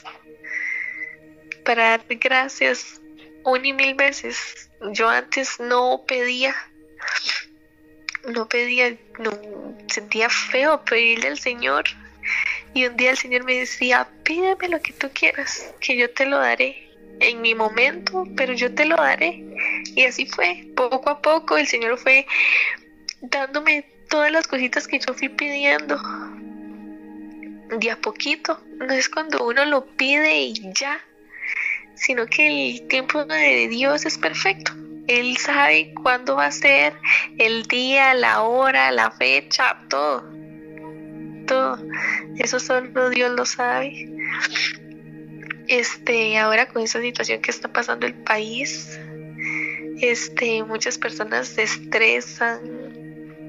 Para 1.63 1.89
dar 1.89 2.05
gracias 2.09 2.99
un 3.43 3.65
y 3.65 3.73
mil 3.73 3.93
veces. 3.95 4.69
Yo 4.91 5.09
antes 5.09 5.59
no 5.59 6.03
pedía, 6.07 6.55
no 8.27 8.47
pedía, 8.47 8.95
no 9.19 9.31
sentía 9.87 10.29
feo 10.29 10.83
pedirle 10.83 11.29
al 11.29 11.39
Señor. 11.39 11.85
Y 12.73 12.85
un 12.85 12.97
día 12.97 13.11
el 13.11 13.17
Señor 13.17 13.43
me 13.43 13.55
decía, 13.55 14.07
pídeme 14.23 14.69
lo 14.69 14.81
que 14.81 14.93
tú 14.93 15.09
quieras, 15.13 15.73
que 15.79 15.97
yo 15.97 16.09
te 16.11 16.25
lo 16.25 16.37
daré 16.37 16.89
en 17.19 17.41
mi 17.41 17.55
momento, 17.55 18.27
pero 18.35 18.53
yo 18.53 18.73
te 18.73 18.85
lo 18.85 18.95
daré. 18.95 19.43
Y 19.95 20.05
así 20.05 20.25
fue, 20.25 20.67
poco 20.75 21.09
a 21.09 21.21
poco 21.21 21.57
el 21.57 21.67
Señor 21.67 21.97
fue 21.97 22.25
dándome 23.21 23.85
todas 24.09 24.31
las 24.31 24.47
cositas 24.47 24.87
que 24.87 24.99
yo 24.99 25.13
fui 25.13 25.29
pidiendo. 25.29 25.99
De 27.79 27.91
a 27.91 27.97
poquito, 27.97 28.61
no 28.77 28.93
es 28.93 29.09
cuando 29.09 29.45
uno 29.45 29.65
lo 29.65 29.85
pide 29.85 30.39
y 30.39 30.53
ya, 30.73 30.99
sino 31.95 32.25
que 32.25 32.47
el 32.47 32.87
tiempo 32.87 33.25
de 33.25 33.67
Dios 33.67 34.05
es 34.05 34.17
perfecto. 34.17 34.71
Él 35.09 35.37
sabe 35.37 35.91
cuándo 36.03 36.35
va 36.35 36.45
a 36.45 36.51
ser, 36.51 36.93
el 37.39 37.63
día, 37.63 38.13
la 38.13 38.43
hora, 38.43 38.91
la 38.91 39.09
fecha, 39.09 39.75
todo. 39.89 40.23
Todo. 41.47 41.79
Eso 42.37 42.59
solo 42.59 43.09
Dios 43.09 43.31
lo 43.31 43.43
sabe. 43.47 44.07
Este, 45.67 46.37
ahora 46.37 46.67
con 46.67 46.83
esa 46.83 47.01
situación 47.01 47.41
que 47.41 47.49
está 47.49 47.73
pasando 47.73 48.05
el 48.05 48.13
país, 48.13 48.99
este, 49.99 50.63
muchas 50.63 50.99
personas 50.99 51.47
se 51.47 51.63
estresan, 51.63 52.59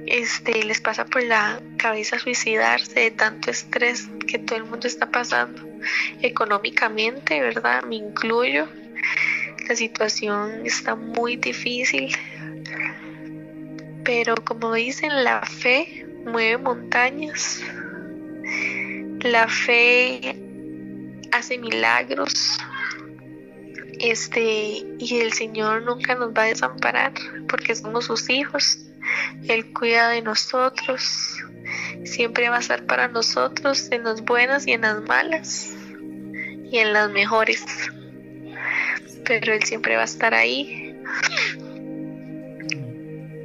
este, 0.07 0.65
les 0.65 0.81
pasa 0.81 1.05
por 1.05 1.23
la 1.23 1.61
cabeza 1.77 2.19
suicidarse 2.19 3.01
de 3.01 3.11
tanto 3.11 3.51
estrés 3.51 4.09
que 4.27 4.39
todo 4.39 4.57
el 4.57 4.65
mundo 4.65 4.87
está 4.87 5.11
pasando 5.11 5.63
económicamente, 6.23 7.39
¿verdad? 7.43 7.83
Me 7.83 7.97
incluyo. 7.97 8.67
La 9.71 9.77
situación 9.77 10.67
está 10.67 10.97
muy 10.97 11.37
difícil, 11.37 12.13
pero 14.05 14.35
como 14.35 14.75
dicen, 14.75 15.23
la 15.23 15.43
fe 15.43 16.05
mueve 16.27 16.59
montañas. 16.59 17.63
La 19.21 19.47
fe 19.47 20.37
hace 21.31 21.57
milagros. 21.57 22.59
Este, 24.01 24.85
y 24.99 25.21
el 25.21 25.33
Señor 25.35 25.83
nunca 25.83 26.17
nos 26.17 26.33
va 26.33 26.43
a 26.43 26.47
desamparar 26.47 27.13
porque 27.47 27.77
somos 27.77 28.07
sus 28.07 28.29
hijos 28.29 28.81
él 29.47 29.73
cuida 29.73 30.09
de 30.09 30.23
nosotros 30.23 31.37
siempre 32.05 32.49
va 32.49 32.57
a 32.57 32.61
estar 32.61 32.87
para 32.87 33.07
nosotros 33.07 33.89
en 33.93 34.03
las 34.03 34.23
buenas 34.23 34.67
y 34.67 34.73
en 34.73 34.81
las 34.81 35.01
malas 35.03 35.71
y 36.73 36.79
en 36.79 36.93
las 36.93 37.11
mejores. 37.11 37.65
Pero 39.25 39.53
Él 39.53 39.63
siempre 39.65 39.97
va 39.97 40.03
a 40.03 40.07
estar 40.07 40.35
ahí. 40.35 40.95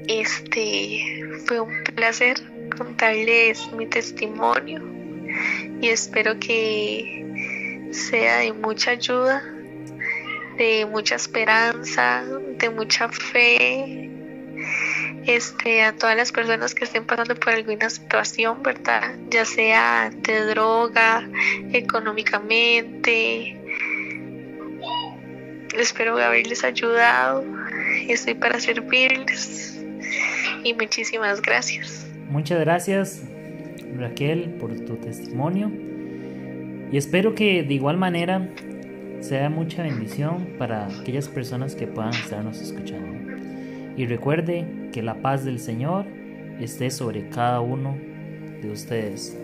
Este 0.08 1.02
fue 1.46 1.60
un 1.60 1.84
placer 1.96 2.38
contarles 2.78 3.72
mi 3.74 3.88
testimonio 3.88 4.82
y 5.82 5.90
espero 5.90 6.40
que 6.40 7.90
sea 7.92 8.40
de 8.40 8.54
mucha 8.54 8.92
ayuda, 8.92 9.44
de 10.58 10.86
mucha 10.86 11.16
esperanza, 11.16 12.24
de 12.58 12.70
mucha 12.70 13.10
fe. 13.10 14.12
Este, 15.26 15.82
a 15.84 15.94
todas 15.94 16.16
las 16.16 16.32
personas 16.32 16.76
que 16.76 16.84
estén 16.86 17.06
pasando 17.06 17.34
por 17.36 17.50
alguna 17.54 17.90
situación, 17.90 18.62
¿verdad? 18.62 19.16
Ya 19.30 19.44
sea 19.44 20.12
de 20.14 20.46
droga, 20.46 21.28
económicamente. 21.74 23.60
Espero 25.80 26.18
haberles 26.18 26.64
ayudado. 26.64 27.44
Estoy 28.08 28.34
para 28.34 28.60
servirles. 28.60 29.84
Y 30.64 30.74
muchísimas 30.74 31.42
gracias. 31.42 32.08
Muchas 32.30 32.60
gracias 32.60 33.24
Raquel 33.98 34.56
por 34.60 34.76
tu 34.86 34.96
testimonio 34.98 35.72
y 36.92 36.98
espero 36.98 37.36
que 37.36 37.64
de 37.64 37.74
igual 37.74 37.98
manera 37.98 38.48
sea 39.20 39.50
mucha 39.50 39.84
bendición 39.84 40.48
para 40.58 40.88
aquellas 40.88 41.28
personas 41.28 41.76
que 41.76 41.88
puedan 41.88 42.14
estarnos 42.14 42.62
escuchando. 42.62 43.34
Y 43.98 44.06
recuerde 44.06 44.66
que 44.92 45.02
la 45.02 45.16
paz 45.16 45.46
del 45.46 45.60
Señor 45.60 46.06
esté 46.60 46.92
sobre 46.92 47.28
cada 47.30 47.60
uno 47.62 47.98
de 48.62 48.70
ustedes. 48.70 49.38